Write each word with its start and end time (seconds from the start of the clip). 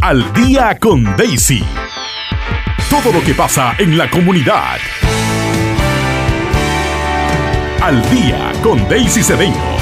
Al 0.00 0.32
día 0.34 0.76
con 0.78 1.04
Daisy. 1.16 1.64
Todo 2.88 3.12
lo 3.12 3.24
que 3.24 3.34
pasa 3.34 3.74
en 3.78 3.98
la 3.98 4.08
comunidad. 4.08 4.78
Al 7.80 8.10
día 8.10 8.52
con 8.62 8.88
Daisy 8.88 9.22
Cedeño. 9.22 9.75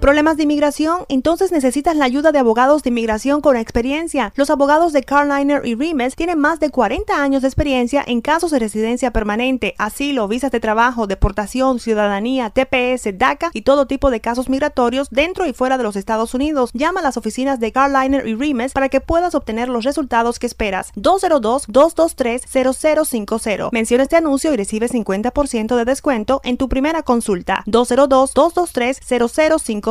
¿Problemas 0.00 0.36
de 0.36 0.44
inmigración? 0.44 1.06
Entonces 1.08 1.50
necesitas 1.50 1.96
la 1.96 2.04
ayuda 2.04 2.30
de 2.30 2.38
abogados 2.38 2.84
de 2.84 2.90
inmigración 2.90 3.40
con 3.40 3.56
experiencia. 3.56 4.32
Los 4.36 4.48
abogados 4.48 4.92
de 4.92 5.02
Carliner 5.02 5.66
y 5.66 5.74
Rimes 5.74 6.14
tienen 6.14 6.38
más 6.38 6.60
de 6.60 6.70
40 6.70 7.20
años 7.20 7.42
de 7.42 7.48
experiencia 7.48 8.04
en 8.06 8.20
casos 8.20 8.52
de 8.52 8.60
residencia 8.60 9.10
permanente, 9.10 9.74
asilo, 9.76 10.28
visas 10.28 10.52
de 10.52 10.60
trabajo, 10.60 11.08
deportación, 11.08 11.80
ciudadanía, 11.80 12.50
TPS, 12.50 13.18
DACA 13.18 13.50
y 13.52 13.62
todo 13.62 13.88
tipo 13.88 14.12
de 14.12 14.20
casos 14.20 14.48
migratorios 14.48 15.10
dentro 15.10 15.46
y 15.46 15.52
fuera 15.52 15.78
de 15.78 15.82
los 15.82 15.96
Estados 15.96 16.32
Unidos. 16.32 16.70
Llama 16.74 17.00
a 17.00 17.02
las 17.02 17.16
oficinas 17.16 17.58
de 17.58 17.72
Carliner 17.72 18.24
y 18.24 18.36
Rimes 18.36 18.74
para 18.74 18.90
que 18.90 19.00
puedas 19.00 19.34
obtener 19.34 19.68
los 19.68 19.82
resultados 19.82 20.38
que 20.38 20.46
esperas. 20.46 20.92
202-223-0050. 20.94 23.70
Menciona 23.72 24.04
este 24.04 24.14
anuncio 24.14 24.54
y 24.54 24.56
recibe 24.56 24.88
50% 24.88 25.74
de 25.74 25.84
descuento 25.84 26.40
en 26.44 26.56
tu 26.56 26.68
primera 26.68 27.02
consulta. 27.02 27.64
202-223-0050. 27.66 29.87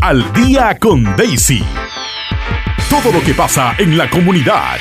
Al 0.00 0.32
día 0.34 0.78
con 0.78 1.04
Daisy. 1.16 1.64
Todo 2.90 3.10
lo 3.10 3.22
que 3.22 3.32
pasa 3.34 3.74
en 3.78 3.96
la 3.96 4.10
comunidad. 4.10 4.76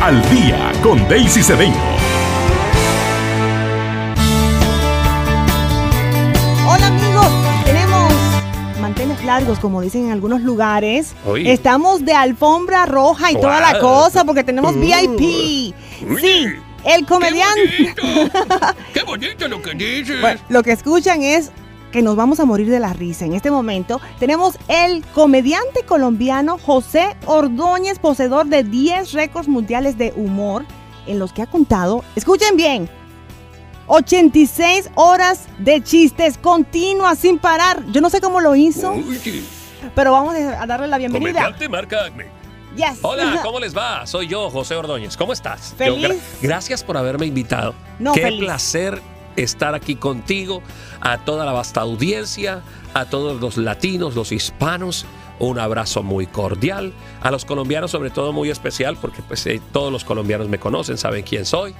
Al 0.00 0.30
día 0.30 0.72
con 0.82 1.06
Daisy 1.08 1.42
Cedeño. 1.42 1.74
Hola 6.66 6.86
amigos, 6.86 7.26
tenemos 7.64 8.12
manteles 8.80 9.22
largos 9.24 9.58
como 9.58 9.82
dicen 9.82 10.06
en 10.06 10.12
algunos 10.12 10.40
lugares. 10.40 11.14
Oy. 11.26 11.48
Estamos 11.48 12.04
de 12.04 12.14
alfombra 12.14 12.86
roja 12.86 13.30
y 13.30 13.34
toda 13.34 13.60
la 13.60 13.78
cosa 13.78 14.24
porque 14.24 14.42
tenemos 14.42 14.74
VIP. 14.74 15.74
Sí, 16.18 16.54
el 16.84 17.06
comediante. 17.06 17.94
¡Qué 18.92 19.02
bonito 19.02 19.48
lo 19.48 19.60
que 19.62 19.72
dices! 19.74 20.20
Bueno, 20.20 20.40
lo 20.48 20.62
que 20.62 20.72
escuchan 20.72 21.22
es 21.22 21.50
que 21.92 22.02
nos 22.02 22.16
vamos 22.16 22.40
a 22.40 22.44
morir 22.44 22.68
de 22.70 22.80
la 22.80 22.92
risa. 22.92 23.24
En 23.24 23.34
este 23.34 23.50
momento 23.50 24.00
tenemos 24.18 24.58
el 24.68 25.04
comediante 25.14 25.84
colombiano 25.84 26.58
José 26.58 27.16
Ordóñez, 27.26 27.98
poseedor 27.98 28.46
de 28.46 28.64
10 28.64 29.12
récords 29.12 29.46
mundiales 29.48 29.96
de 29.96 30.12
humor, 30.16 30.64
en 31.06 31.18
los 31.18 31.32
que 31.32 31.42
ha 31.42 31.46
contado, 31.46 32.02
escuchen 32.16 32.56
bien, 32.56 32.88
86 33.86 34.90
horas 34.94 35.46
de 35.58 35.82
chistes 35.82 36.38
continuas 36.38 37.18
sin 37.18 37.38
parar. 37.38 37.84
Yo 37.92 38.00
no 38.00 38.10
sé 38.10 38.20
cómo 38.20 38.40
lo 38.40 38.56
hizo, 38.56 38.92
Uy, 38.92 39.44
pero 39.94 40.12
vamos 40.12 40.34
a 40.34 40.66
darle 40.66 40.88
la 40.88 40.98
bienvenida. 40.98 41.32
comediante 41.32 41.68
marca 41.68 42.04
Acme. 42.06 42.26
Yes. 42.76 42.98
Hola, 43.02 43.40
¿cómo 43.44 43.60
les 43.60 43.76
va? 43.76 44.06
Soy 44.06 44.26
yo, 44.28 44.50
José 44.50 44.74
Ordóñez. 44.76 45.16
¿Cómo 45.16 45.32
estás? 45.32 45.74
Feliz. 45.76 46.02
Yo, 46.02 46.08
gra- 46.08 46.18
gracias 46.42 46.82
por 46.84 46.96
haberme 46.96 47.26
invitado. 47.26 47.74
No, 47.98 48.12
Qué 48.12 48.22
feliz. 48.22 48.40
placer 48.40 49.00
estar 49.36 49.74
aquí 49.74 49.96
contigo, 49.96 50.62
a 51.00 51.18
toda 51.18 51.44
la 51.44 51.52
vasta 51.52 51.80
audiencia, 51.80 52.62
a 52.94 53.04
todos 53.06 53.40
los 53.40 53.56
latinos, 53.56 54.14
los 54.14 54.32
hispanos. 54.32 55.06
Un 55.40 55.58
abrazo 55.58 56.04
muy 56.04 56.26
cordial. 56.28 56.92
A 57.20 57.30
los 57.32 57.44
colombianos, 57.44 57.90
sobre 57.90 58.10
todo, 58.10 58.32
muy 58.32 58.50
especial, 58.50 58.96
porque 59.00 59.20
pues, 59.22 59.44
eh, 59.46 59.60
todos 59.72 59.92
los 59.92 60.04
colombianos 60.04 60.48
me 60.48 60.58
conocen, 60.60 60.96
saben 60.96 61.24
quién 61.24 61.44
soy. 61.44 61.74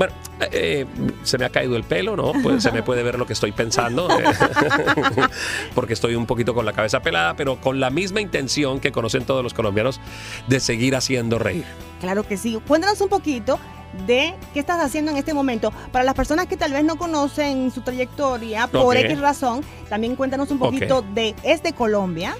Bueno, 0.00 0.14
eh, 0.50 0.86
se 1.24 1.36
me 1.36 1.44
ha 1.44 1.50
caído 1.50 1.76
el 1.76 1.84
pelo, 1.84 2.16
¿no? 2.16 2.32
Pues 2.42 2.62
se 2.62 2.72
me 2.72 2.82
puede 2.82 3.02
ver 3.02 3.18
lo 3.18 3.26
que 3.26 3.34
estoy 3.34 3.52
pensando, 3.52 4.08
eh, 4.18 4.24
porque 5.74 5.92
estoy 5.92 6.14
un 6.14 6.24
poquito 6.24 6.54
con 6.54 6.64
la 6.64 6.72
cabeza 6.72 7.00
pelada, 7.00 7.36
pero 7.36 7.60
con 7.60 7.80
la 7.80 7.90
misma 7.90 8.22
intención 8.22 8.80
que 8.80 8.92
conocen 8.92 9.26
todos 9.26 9.42
los 9.44 9.52
colombianos 9.52 10.00
de 10.46 10.58
seguir 10.58 10.96
haciendo 10.96 11.38
reír. 11.38 11.66
Claro 12.00 12.22
que 12.22 12.38
sí. 12.38 12.58
Cuéntanos 12.66 12.98
un 13.02 13.10
poquito 13.10 13.60
de 14.06 14.32
qué 14.54 14.60
estás 14.60 14.82
haciendo 14.82 15.10
en 15.10 15.18
este 15.18 15.34
momento. 15.34 15.70
Para 15.92 16.02
las 16.02 16.14
personas 16.14 16.46
que 16.46 16.56
tal 16.56 16.72
vez 16.72 16.82
no 16.82 16.96
conocen 16.96 17.70
su 17.70 17.82
trayectoria 17.82 18.68
por 18.68 18.96
Ok. 18.96 19.04
X 19.04 19.20
razón, 19.20 19.62
también 19.90 20.16
cuéntanos 20.16 20.50
un 20.50 20.60
poquito 20.60 21.04
de 21.12 21.34
Es 21.42 21.62
de 21.62 21.74
Colombia 21.74 22.34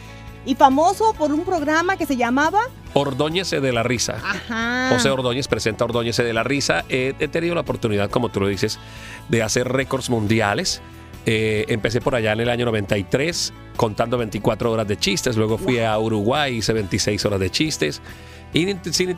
y 0.47 0.55
famoso 0.55 1.13
por 1.19 1.33
un 1.33 1.45
programa 1.45 1.97
que 1.97 2.07
se 2.07 2.17
llamaba 2.17 2.61
Ordóñese 2.95 3.61
de 3.61 3.73
la 3.73 3.83
risa. 3.83 4.17
Ajá. 4.25 4.89
José 4.91 5.11
Ordóñez 5.11 5.47
presenta 5.49 5.85
Ordóñese 5.85 6.25
de 6.25 6.33
la 6.33 6.43
Risa. 6.43 6.85
Eh, 6.89 7.15
he 7.21 7.29
tenido 7.29 7.55
la 7.55 7.61
oportunidad, 7.61 8.11
como 8.11 8.31
tú 8.31 8.41
lo 8.41 8.49
dices, 8.49 8.79
de 9.29 9.43
hacer 9.43 9.69
récords 9.69 10.11
mundiales. 10.11 10.83
Eh, 11.27 11.67
empecé 11.69 12.01
por 12.01 12.15
allá 12.15 12.33
en 12.33 12.41
el 12.41 12.49
año 12.49 12.65
93 12.65 13.53
contando 13.77 14.19
24 14.19 14.73
horas 14.73 14.89
de 14.89 14.97
chistes. 14.99 15.37
Luego 15.37 15.57
fui 15.59 15.79
a 15.79 15.97
Uruguay, 15.99 16.57
hice 16.57 16.73
26 16.73 17.25
horas 17.27 17.39
de 17.39 17.51
chistes. 17.51 18.01
Y 18.53 18.67
sin 18.91 19.11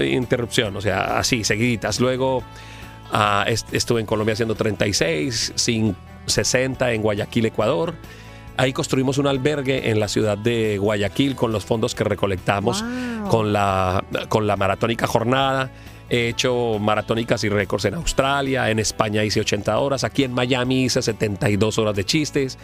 interrupción, 0.00 0.74
o 0.76 0.80
sea, 0.80 1.18
así, 1.18 1.44
seguiditas. 1.44 2.00
Luego 2.00 2.42
ah, 3.12 3.44
est- 3.46 3.74
estuve 3.74 4.00
en 4.00 4.06
Colombia 4.06 4.32
haciendo 4.32 4.54
36, 4.54 5.52
sin 5.54 5.94
60 6.26 6.92
en 6.92 7.02
Guayaquil, 7.02 7.46
Ecuador. 7.46 7.94
Ahí 8.58 8.72
construimos 8.74 9.16
un 9.18 9.26
albergue 9.26 9.88
en 9.90 9.98
la 10.00 10.08
ciudad 10.08 10.36
de 10.36 10.76
Guayaquil 10.78 11.34
con 11.36 11.52
los 11.52 11.64
fondos 11.64 11.94
que 11.94 12.04
recolectamos 12.04 12.82
Wow. 12.82 13.28
con, 13.30 13.52
la, 13.52 14.04
con 14.28 14.46
la 14.46 14.56
maratónica 14.56 15.06
jornada. 15.06 15.70
He 16.10 16.28
hecho 16.28 16.78
maratónicas 16.80 17.44
y 17.44 17.48
récords 17.50 17.84
en 17.84 17.94
Australia, 17.94 18.70
en 18.70 18.78
España 18.78 19.22
hice 19.24 19.40
80 19.40 19.78
horas, 19.78 20.04
aquí 20.04 20.24
en 20.24 20.32
Miami 20.32 20.84
hice 20.84 21.00
72 21.02 21.78
horas 21.78 21.94
de 21.94 22.04
chistes. 22.04 22.58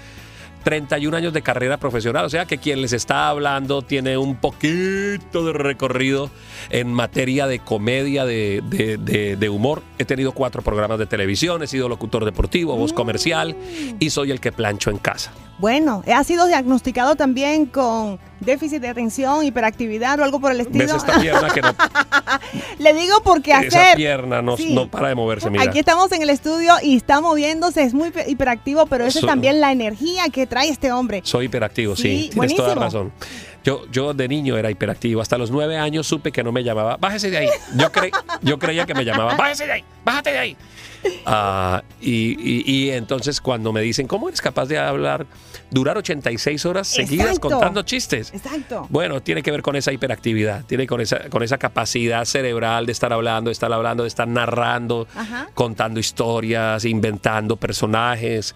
31 0.65 1.15
años 1.15 1.35
de 1.35 1.43
carrera 1.43 1.77
profesional, 1.77 2.25
o 2.25 2.31
sea 2.31 2.47
que 2.47 2.57
quien 2.57 2.81
les 2.81 2.95
está 2.95 3.29
hablando 3.29 3.83
tiene 3.83 4.17
un 4.17 4.37
poquito 4.37 5.45
de 5.45 5.53
recorrido 5.53 6.31
en 6.71 6.91
materia 6.91 7.47
de 7.47 7.59
comedia, 7.59 8.25
de, 8.25 8.63
de- 8.65 8.97
de- 8.97 9.37
de 9.37 9.49
humor. 9.51 9.83
He 9.99 10.07
tenido 10.07 10.33
cuatro 10.33 10.63
programas 10.63 10.99
de 10.99 11.05
televisión, 11.05 11.63
he 11.63 11.67
sido 11.67 11.87
locutor 11.91 12.25
deportivo, 12.25 12.77
voz 12.79 12.95
comercial 12.95 13.55
y 14.01 14.09
soy 14.09 14.31
el 14.31 14.41
que 14.41 14.53
plancho 14.53 14.89
en 14.91 14.97
casa. 14.97 15.33
Bueno, 15.59 16.03
ha 16.13 16.25
sido 16.25 16.47
diagnosticado 16.47 17.15
también 17.15 17.67
con 17.67 18.19
déficit 18.41 18.81
de 18.83 18.89
atención, 18.89 19.45
hiperactividad 19.45 20.19
o 20.21 20.25
algo 20.25 20.41
por 20.41 20.51
el 20.53 20.61
estilo. 20.61 20.85
¿Ves 20.85 20.95
esta 20.97 21.19
pierna 21.21 21.49
que 21.49 21.63
no, 21.63 21.75
Le 22.79 22.93
digo 22.95 23.23
porque 23.25 23.53
esa 23.53 23.81
hacer. 23.83 23.97
pierna 23.97 24.43
no, 24.43 24.57
Sí. 24.57 24.75
no 24.75 24.91
para 24.91 25.09
de 25.09 25.15
moverse, 25.15 25.49
mira. 25.51 25.63
Aquí 25.65 25.79
estamos 25.79 26.11
en 26.13 26.23
el 26.23 26.31
estudio 26.31 26.75
y 26.83 26.97
está 26.97 27.21
moviéndose, 27.21 27.83
es 27.83 27.95
muy 27.95 28.11
hiper- 28.11 28.29
hiperactivo, 28.29 28.87
pero 28.87 29.05
eso 29.07 29.21
es 29.21 29.27
también 29.27 29.61
la 29.61 29.73
energía 29.73 30.25
que 30.33 30.47
trae 30.47 30.69
este 30.69 30.93
hombre. 30.93 31.21
Soy 31.25 31.47
hiperactivo, 31.47 31.95
sí, 31.97 32.03
Sí, 32.03 32.09
tienes 32.19 32.37
buenísimo. 32.37 32.65
toda 32.65 32.75
razón. 32.75 33.13
Yo, 33.65 33.87
yo 33.91 34.13
de 34.15 34.29
niño 34.29 34.57
era 34.59 34.71
hiperactivo. 34.71 35.21
Hasta 35.23 35.39
los 35.39 35.51
nueve 35.51 35.77
años 35.79 36.07
supe 36.07 36.31
que 36.31 36.43
no 36.45 36.53
me 36.53 36.63
llamaba. 36.63 36.97
Bájese 36.99 37.31
de 37.31 37.39
ahí. 37.39 37.49
Yo, 37.77 37.91
cre- 37.91 38.13
yo 38.43 38.59
creía 38.59 38.85
que 38.87 38.95
me 38.95 39.05
llamaba. 39.05 39.35
Bájese 39.37 39.67
de 39.67 39.73
ahí. 39.73 39.85
Bájate 40.05 40.33
de 40.33 40.39
ahí. 40.39 40.57
Ah, 41.27 41.83
y, 42.01 42.37
y- 42.41 42.65
y 42.67 42.91
entonces 42.91 43.41
cuando 43.41 43.73
me 43.73 43.81
dicen, 43.83 44.07
¿cómo 44.07 44.29
eres 44.29 44.41
capaz 44.41 44.67
de 44.67 44.79
hablar, 44.79 45.27
durar 45.71 45.99
86 45.99 46.65
horas 46.67 46.89
seguidas 46.89 47.27
Exacto. 47.29 47.51
contando 47.51 47.83
chistes? 47.83 48.33
Exacto. 48.35 48.87
Bueno, 48.91 49.21
tiene 49.23 49.43
que 49.43 49.51
ver 49.51 49.63
con 49.63 49.77
esa 49.77 49.93
hiperactividad, 49.93 50.65
tiene 50.65 50.87
con 50.87 51.01
esa, 51.01 51.29
con 51.31 51.43
esa 51.43 51.59
capacidad 51.59 52.25
cerebral 52.25 52.87
de 52.87 52.93
estar 52.93 53.13
hablando, 53.13 53.49
de 53.49 53.53
estar 53.53 53.71
hablando, 53.73 54.03
de 54.05 54.09
estar 54.09 54.29
narrando, 54.29 55.07
Ajá. 55.15 55.49
contando 55.55 56.01
historias, 56.01 56.85
inventando 56.85 57.57
personajes. 57.57 58.55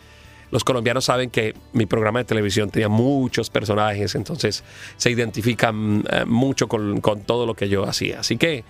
Los 0.50 0.64
colombianos 0.64 1.04
saben 1.04 1.30
que 1.30 1.54
mi 1.72 1.86
programa 1.86 2.20
de 2.20 2.24
televisión 2.24 2.70
tenía 2.70 2.88
muchos 2.88 3.50
personajes, 3.50 4.14
entonces 4.14 4.64
se 4.96 5.10
identifican 5.10 6.04
eh, 6.10 6.24
mucho 6.24 6.68
con, 6.68 7.00
con 7.00 7.20
todo 7.20 7.46
lo 7.46 7.54
que 7.54 7.68
yo 7.68 7.84
hacía. 7.84 8.20
Así 8.20 8.36
que 8.36 8.64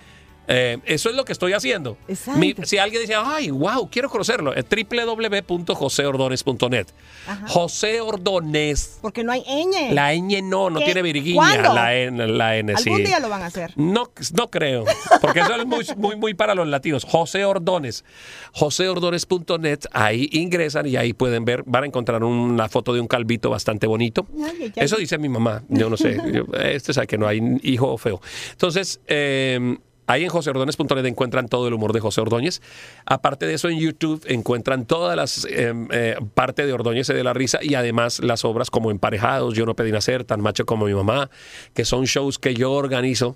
eh, 0.51 0.79
eso 0.85 1.09
es 1.09 1.15
lo 1.15 1.25
que 1.25 1.31
estoy 1.31 1.53
haciendo. 1.53 1.95
Mi- 2.35 2.55
si 2.63 2.79
alguien 2.79 3.01
dice, 3.03 3.13
ay, 3.15 3.51
wow, 3.51 3.87
quiero 3.91 4.09
conocerlo, 4.09 4.53
es 4.55 4.65
www.joseordones.net. 4.67 6.87
José 7.47 8.01
Ordóñez. 8.01 8.97
Porque 9.01 9.23
no 9.23 9.31
hay 9.31 9.41
ñ. 9.41 9.93
La 9.93 10.13
ñ 10.15 10.41
no, 10.43 10.69
no 10.69 10.79
¿Qué? 10.79 10.93
tiene. 10.93 10.99
¿Cuándo? 11.35 11.73
La 11.73 11.95
N, 11.95 12.27
la 12.27 12.57
N 12.57 12.75
sí. 12.77 12.89
Algún 12.89 13.03
día 13.05 13.19
lo 13.19 13.29
van 13.29 13.43
a 13.43 13.45
hacer. 13.45 13.71
No, 13.75 14.11
no 14.35 14.49
creo, 14.49 14.85
porque 15.21 15.39
eso 15.41 15.55
es 15.55 15.65
muy, 15.65 15.85
muy, 15.97 16.15
muy 16.15 16.33
para 16.33 16.55
los 16.55 16.67
latinos. 16.67 17.05
José 17.05 17.45
Ordones, 17.45 18.03
joseordones.net, 18.53 19.79
ahí 19.91 20.29
ingresan 20.31 20.85
y 20.87 20.95
ahí 20.97 21.13
pueden 21.13 21.45
ver, 21.45 21.63
van 21.65 21.83
a 21.83 21.87
encontrar 21.87 22.23
una 22.23 22.67
foto 22.69 22.93
de 22.93 23.01
un 23.01 23.07
calvito 23.07 23.49
bastante 23.49 23.87
bonito. 23.87 24.27
Ay, 24.35 24.43
ay, 24.61 24.63
ay. 24.63 24.71
Eso 24.83 24.97
dice 24.97 25.17
mi 25.17 25.29
mamá, 25.29 25.63
yo 25.69 25.89
no 25.89 25.97
sé, 25.97 26.17
yo- 26.33 26.45
este 26.59 26.93
sabe 26.93 27.07
que 27.07 27.17
no 27.17 27.27
hay 27.27 27.41
hijo 27.63 27.97
feo. 27.97 28.21
Entonces, 28.51 28.99
eh, 29.07 29.77
Ahí 30.09 30.23
en 30.23 30.29
joseordones.net 30.29 31.05
encuentran 31.05 31.47
todo 31.47 31.67
el 31.67 31.75
humor 31.75 31.93
de 31.93 31.99
José 31.99 32.19
Ordóñez. 32.21 32.63
Aparte 33.05 33.45
de 33.45 33.53
eso, 33.53 33.69
en 33.69 33.77
YouTube 33.77 34.25
encuentran 34.27 34.85
todas 34.85 35.15
las 35.15 35.45
eh, 35.45 35.71
eh, 35.91 36.15
parte 36.33 36.65
de 36.65 36.73
Ordóñez 36.73 37.05
de 37.05 37.23
la 37.23 37.31
risa 37.33 37.59
y 37.61 37.75
además 37.75 38.19
las 38.19 38.43
obras 38.43 38.71
como 38.71 38.89
Emparejados, 38.89 39.53
Yo 39.53 39.67
no 39.67 39.75
pedí 39.75 39.91
nacer, 39.91 40.23
Tan 40.23 40.41
macho 40.41 40.65
como 40.65 40.87
mi 40.87 40.95
mamá, 40.95 41.29
que 41.75 41.85
son 41.85 42.05
shows 42.05 42.39
que 42.39 42.55
yo 42.55 42.71
organizo 42.71 43.35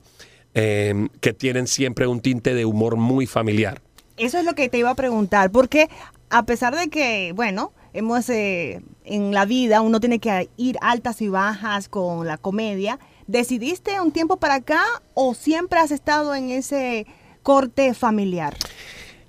eh, 0.56 1.10
que 1.22 1.32
tienen 1.34 1.68
siempre 1.68 2.08
un 2.08 2.22
tinte 2.22 2.56
de 2.56 2.66
humor 2.66 2.96
muy 2.96 3.28
familiar. 3.28 3.80
Eso 4.18 4.40
es 4.40 4.44
lo 4.44 4.54
que 4.54 4.68
te 4.68 4.80
iba 4.80 4.90
a 4.90 4.96
preguntar, 4.96 5.52
porque 5.52 5.90
a 6.32 6.44
pesar 6.44 6.76
de 6.76 6.90
que, 6.90 7.34
bueno, 7.36 7.72
hemos 7.94 8.28
eh, 8.30 8.82
en 9.06 9.32
la 9.32 9.46
vida 9.46 9.82
uno 9.82 10.00
tiene 10.00 10.18
que 10.18 10.50
ir 10.58 10.78
altas 10.82 11.22
y 11.22 11.30
bajas 11.30 11.88
con 11.88 12.26
la 12.26 12.38
comedia, 12.38 12.98
¿decidiste 13.28 14.00
un 14.02 14.12
tiempo 14.12 14.38
para 14.38 14.56
acá 14.56 14.84
o 15.14 15.34
siempre 15.34 15.80
has 15.80 15.92
estado 15.92 16.36
en 16.36 16.50
ese 16.50 17.06
corte 17.44 17.94
familiar? 17.94 18.56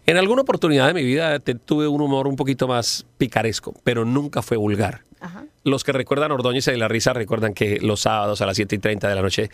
En 0.06 0.16
alguna 0.18 0.42
oportunidad 0.42 0.86
de 0.88 0.94
mi 0.94 1.02
vida 1.04 1.38
te- 1.40 1.54
tuve 1.54 1.88
un 1.88 2.00
humor 2.00 2.26
un 2.28 2.36
poquito 2.36 2.68
más 2.68 3.06
picaresco, 3.18 3.74
pero 3.84 4.04
nunca 4.04 4.42
fue 4.42 4.56
vulgar. 4.56 5.02
Ajá. 5.20 5.44
Los 5.62 5.82
que 5.84 5.92
recuerdan 5.92 6.30
Ordóñez 6.32 6.68
y 6.68 6.72
de 6.72 6.76
la 6.76 6.88
Risa 6.88 7.14
recuerdan 7.14 7.54
que 7.54 7.80
los 7.80 8.00
sábados 8.00 8.42
a 8.42 8.46
las 8.46 8.56
7 8.56 8.74
y 8.74 8.78
30 8.78 9.08
de 9.08 9.14
la 9.14 9.22
noche 9.22 9.50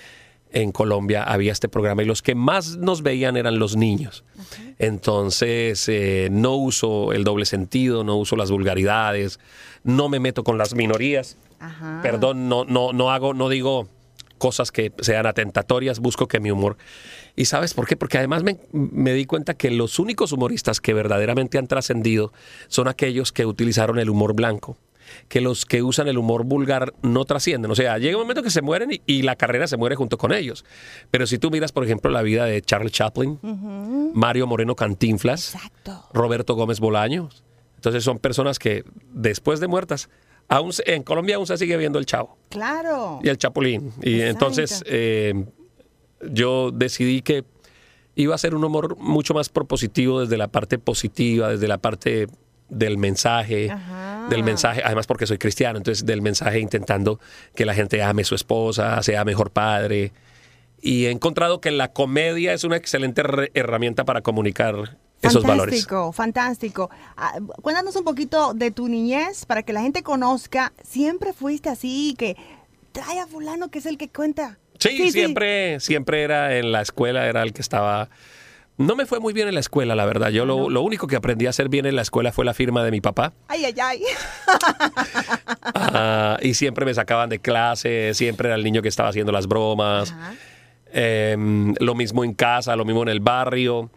en 0.53 0.73
Colombia 0.73 1.23
había 1.23 1.53
este 1.53 1.69
programa 1.69 2.03
y 2.03 2.07
los 2.07 2.23
que 2.23 2.35
más 2.35 2.77
nos 2.77 3.03
veían 3.05 3.37
eran 3.37 3.61
los 3.61 3.77
niños. 3.77 4.25
Entonces 4.81 5.89
eh, 5.89 6.29
no 6.33 6.57
uso 6.57 7.13
el 7.13 7.23
doble 7.23 7.45
sentido, 7.45 8.03
no 8.03 8.17
uso 8.17 8.35
las 8.35 8.51
vulgaridades, 8.51 9.39
no 9.85 10.09
me 10.09 10.19
meto 10.19 10.43
con 10.43 10.59
las 10.59 10.75
minorías. 10.75 11.37
Ajá. 11.61 12.01
Perdón, 12.03 12.49
no, 12.49 12.65
no, 12.65 12.93
no 12.93 13.13
hago, 13.13 13.33
no 13.35 13.49
digo 13.49 13.87
cosas 14.41 14.73
que 14.73 14.93
sean 15.01 15.27
atentatorias, 15.27 16.01
busco 16.01 16.27
que 16.27 16.41
mi 16.41 16.51
humor. 16.51 16.77
¿Y 17.37 17.45
sabes 17.45 17.75
por 17.75 17.87
qué? 17.87 17.97
Porque 17.97 18.19
además 18.19 18.43
me, 18.43 18.59
me 18.73 19.13
di 19.13 19.27
cuenta 19.27 19.55
que 19.55 19.71
los 19.71 20.01
únicos 20.01 20.33
humoristas 20.33 20.81
que 20.81 20.95
verdaderamente 20.95 21.59
han 21.59 21.69
trascendido 21.69 22.33
son 22.67 22.89
aquellos 22.89 23.31
que 23.31 23.47
utilizaron 23.47 23.99
el 24.01 24.11
humor 24.11 24.35
blanco. 24.35 24.77
Que 25.29 25.41
los 25.41 25.67
que 25.67 25.83
usan 25.83 26.09
el 26.09 26.19
humor 26.19 26.45
vulgar 26.45 26.95
no 27.03 27.25
trascienden. 27.25 27.71
O 27.71 27.75
sea, 27.75 27.99
llega 27.99 28.17
un 28.17 28.23
momento 28.23 28.43
que 28.43 28.51
se 28.51 28.63
mueren 28.63 28.93
y, 28.93 29.03
y 29.07 29.23
la 29.23 29.37
carrera 29.37 29.67
se 29.67 29.77
muere 29.77 29.97
junto 29.97 30.17
con 30.19 30.33
ellos. 30.33 30.65
Pero 31.11 31.27
si 31.27 31.39
tú 31.39 31.51
miras, 31.51 31.73
por 31.73 31.85
ejemplo, 31.85 32.11
la 32.11 32.23
vida 32.23 32.45
de 32.45 32.63
Charles 32.63 32.93
Chaplin, 32.93 33.39
Mario 34.15 34.47
Moreno 34.47 34.75
Cantinflas, 34.75 35.55
Exacto. 35.55 36.09
Roberto 36.15 36.55
Gómez 36.55 36.81
Bolaños. 36.81 37.45
Entonces 37.77 38.05
son 38.05 38.19
personas 38.19 38.59
que 38.59 38.85
después 39.13 39.59
de 39.59 39.67
muertas, 39.67 40.09
aún 40.50 40.73
en 40.85 41.02
Colombia 41.02 41.37
aún 41.37 41.47
se 41.47 41.56
sigue 41.56 41.76
viendo 41.79 41.99
el 41.99 42.05
chavo 42.06 42.37
Claro. 42.50 43.20
y 43.23 43.29
el 43.31 43.38
chapulín. 43.38 43.93
Y 44.02 44.17
Exacto. 44.20 44.31
entonces 44.31 44.85
eh, 44.87 45.44
yo 46.31 46.70
decidí 46.70 47.23
que 47.23 47.44
iba 48.17 48.35
a 48.35 48.38
ser 48.38 48.55
un 48.55 48.64
humor 48.64 48.97
mucho 48.99 49.32
más 49.32 49.49
propositivo 49.49 50.20
desde 50.20 50.37
la 50.37 50.49
parte 50.49 50.79
positiva, 50.79 51.49
desde 51.49 51.69
la 51.69 51.79
parte 51.79 52.26
del 52.69 52.99
mensaje, 52.99 53.70
Ajá. 53.70 54.26
del 54.29 54.44
mensaje, 54.44 54.82
además 54.85 55.06
porque 55.06 55.26
soy 55.26 55.38
cristiano, 55.38 55.79
entonces 55.79 56.05
del 56.05 56.20
mensaje 56.23 56.61
intentando 56.61 57.19
que 57.55 57.64
la 57.64 57.75
gente 57.75 58.02
ame 58.02 58.23
a 58.23 58.25
su 58.25 58.35
esposa, 58.35 59.02
sea 59.02 59.25
mejor 59.25 59.50
padre. 59.50 60.12
Y 60.82 61.06
he 61.06 61.11
encontrado 61.11 61.61
que 61.61 61.70
la 61.70 61.93
comedia 61.93 62.52
es 62.52 62.64
una 62.64 62.76
excelente 62.76 63.23
herramienta 63.55 64.05
para 64.05 64.20
comunicar 64.23 64.99
esos 65.23 65.43
valores. 65.43 65.75
Fantástico, 65.75 66.13
fantástico. 66.13 66.91
Ah, 67.17 67.39
cuéntanos 67.63 67.95
un 67.97 68.05
poquito 68.05 68.55
de 68.55 68.71
tu 68.71 68.89
niñez 68.89 69.45
para 69.47 69.62
que 69.62 69.73
la 69.73 69.83
gente 69.83 70.03
conozca. 70.03 70.73
¿Siempre 70.83 71.33
fuiste 71.33 71.69
así 71.69 72.15
que 72.19 72.37
trae 72.93 73.21
a 73.21 73.27
fulano 73.27 73.71
que 73.71 73.79
es 73.79 73.87
el 73.87 73.99
que 73.99 74.09
cuenta? 74.09 74.59
Sí, 74.79 75.12
siempre, 75.12 75.79
siempre 75.81 76.23
era 76.23 76.57
en 76.57 76.73
la 76.73 76.81
escuela, 76.81 77.27
era 77.27 77.43
el 77.43 77.53
que 77.53 77.61
estaba. 77.61 78.09
No 78.79 78.97
me 78.97 79.05
fue 79.05 79.21
muy 79.21 79.35
bien 79.35 79.47
en 79.47 79.53
la 79.53 79.61
escuela, 79.61 79.95
la 79.95 80.07
verdad. 80.07 80.31
Yo 80.31 80.47
lo, 80.47 80.71
lo 80.71 80.81
único 80.81 81.07
que 81.07 81.17
aprendí 81.17 81.45
a 81.45 81.50
hacer 81.50 81.69
bien 81.69 81.85
en 81.85 81.97
la 81.97 82.03
escuela 82.03 82.33
fue 82.33 82.47
la 82.47 82.55
firma 82.55 82.83
de 82.83 82.91
mi 82.91 83.03
papá. 83.03 83.35
Ay, 83.49 83.67
ay, 83.67 83.75
ay. 83.83 84.03
Ah, 85.93 86.39
y 86.41 86.55
siempre 86.55 86.85
me 86.87 86.95
sacaban 86.95 87.29
de 87.29 87.41
clase, 87.41 88.15
siempre 88.15 88.49
era 88.49 88.55
el 88.55 88.65
niño 88.65 88.81
que 88.81 88.89
estaba 88.89 89.11
haciendo 89.11 89.33
las 89.33 89.47
bromas. 89.47 90.15
Em, 90.93 91.75
lo 91.79 91.95
mismo 91.95 92.25
en 92.25 92.33
casa, 92.33 92.75
lo 92.77 92.85
mismo 92.85 93.03
en 93.03 93.09
el 93.09 93.21
barrio. 93.21 93.91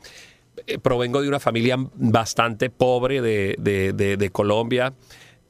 Eh, 0.67 0.77
provengo 0.79 1.21
de 1.21 1.27
una 1.27 1.39
familia 1.39 1.75
bastante 1.95 2.69
pobre 2.69 3.21
de, 3.21 3.55
de- 3.59 3.93
de- 3.93 4.17
de 4.17 4.29
Colombia. 4.31 4.93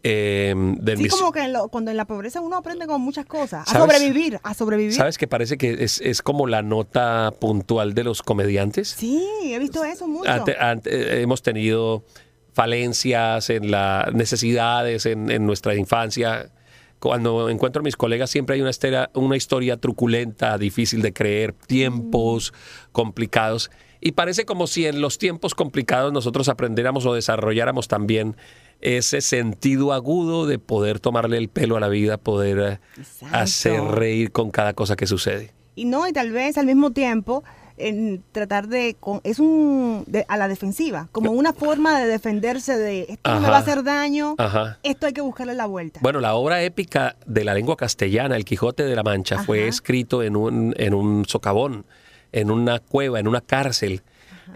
De 0.03 0.53
Sí, 0.98 1.03
mis- 1.03 1.13
como 1.13 1.32
que 1.32 1.39
en 1.43 1.53
lo- 1.53 1.70
cuando 1.70 1.89
en 1.91 1.96
la 1.96 2.03
pobreza 2.05 2.41
uno 2.41 2.58
aprende 2.58 2.88
con 2.88 3.00
muchas 3.00 3.25
cosas. 3.25 3.65
A 3.67 3.72
¿Sabes? 3.72 3.96
sobrevivir, 3.96 4.38
a 4.43 4.53
sobrevivir. 4.53 4.93
¿Sabes 4.93 5.17
que 5.17 5.27
parece 5.27 5.58
que 5.58 5.82
es, 5.82 6.01
es 6.01 6.22
como 6.22 6.46
la 6.46 6.62
nota 6.62 7.32
puntual 7.39 7.93
de 7.93 8.03
los 8.03 8.22
comediantes? 8.22 8.89
Sí, 8.89 9.24
he 9.46 9.58
visto 9.60 9.82
eso 9.86 10.05
mucho. 10.08 10.29
Ante- 10.29 10.58
ante- 10.58 10.89
eh, 10.89 11.22
hemos 11.22 11.41
tenido 11.41 12.03
falencias 12.51 13.50
en 13.50 13.72
las 13.72 14.13
necesidades 14.13 15.05
en, 15.05 15.32
en 15.32 15.46
nuestra 15.46 15.74
infancia. 15.75 16.51
Cuando 17.00 17.50
encuentro 17.50 17.79
a 17.82 17.84
mis 17.84 17.96
colegas 17.98 18.29
siempre 18.29 18.55
hay 18.55 18.62
una, 18.62 18.70
estera- 18.72 19.10
una 19.13 19.36
historia 19.38 19.77
truculenta, 19.77 20.58
difícil 20.58 21.01
de 21.01 21.13
creer, 21.13 21.53
tiempos 21.53 22.53
complicados. 22.91 23.72
Y 24.05 24.12
parece 24.12 24.43
como 24.45 24.67
si 24.67 24.86
en 24.86 25.00
los 25.00 25.17
tiempos 25.17 25.55
complicados 25.55 26.12
nosotros 26.12 26.50
aprendiéramos 26.50 27.05
o 27.05 27.13
desarrolláramos 27.13 27.88
también 27.88 28.36
ese 28.81 29.22
sentido 29.22 29.93
agudo 29.93 30.45
de 30.45 30.60
poder 30.60 31.00
tomarle 31.00 31.38
el 31.38 31.48
pelo 31.48 31.77
a 31.77 31.79
la 31.79 31.88
vida, 31.88 32.17
poder 32.17 32.60
eh, 32.60 32.79
Exacto. 32.98 33.38
hacer 33.38 33.81
reír 33.81 34.33
con 34.33 34.51
cada 34.51 34.74
cosa 34.74 34.98
que 34.98 35.07
sucede. 35.07 35.53
Y 35.75 35.86
no, 35.86 36.05
y 36.07 36.12
tal 36.12 36.31
vez 36.31 36.57
al 36.57 36.65
mismo 36.65 36.91
tiempo 36.91 37.45
en 37.77 38.22
tratar 38.33 38.67
de 38.67 38.95
con- 39.00 39.22
es 39.24 39.39
un 39.39 40.03
de- 40.05 40.25
a 40.27 40.36
la 40.38 40.50
defensiva, 40.50 41.07
como 41.13 41.31
una 41.31 41.53
forma 41.53 41.98
de 42.00 42.05
defenderse 42.07 42.77
de 42.77 43.05
esto 43.10 43.29
no 43.33 43.39
me 43.39 43.45
Ajá. 43.48 43.51
va 43.51 43.57
a 43.57 43.62
hacer 43.62 43.83
daño, 43.83 44.36
Ajá. 44.38 44.79
esto 44.83 45.07
hay 45.07 45.13
que 45.13 45.22
buscarle 45.22 45.53
la 45.55 45.65
vuelta. 45.65 46.00
Bueno, 46.03 46.19
la 46.19 46.36
obra 46.36 46.62
épica 46.62 47.15
de 47.25 47.43
la 47.45 47.53
lengua 47.53 47.77
castellana, 47.77 48.36
El 48.36 48.43
Quijote 48.45 48.83
de 48.83 48.95
la 48.98 49.01
Mancha, 49.03 49.43
fue 49.43 49.62
Ajá. 49.62 49.69
escrito 49.69 50.22
en 50.24 50.36
un, 50.36 50.75
en 50.77 50.93
un 50.93 51.25
socavón, 51.25 51.86
en 52.34 52.52
una 52.52 52.80
cueva, 52.80 53.20
en 53.20 53.28
una 53.28 53.40
cárcel. 53.40 54.02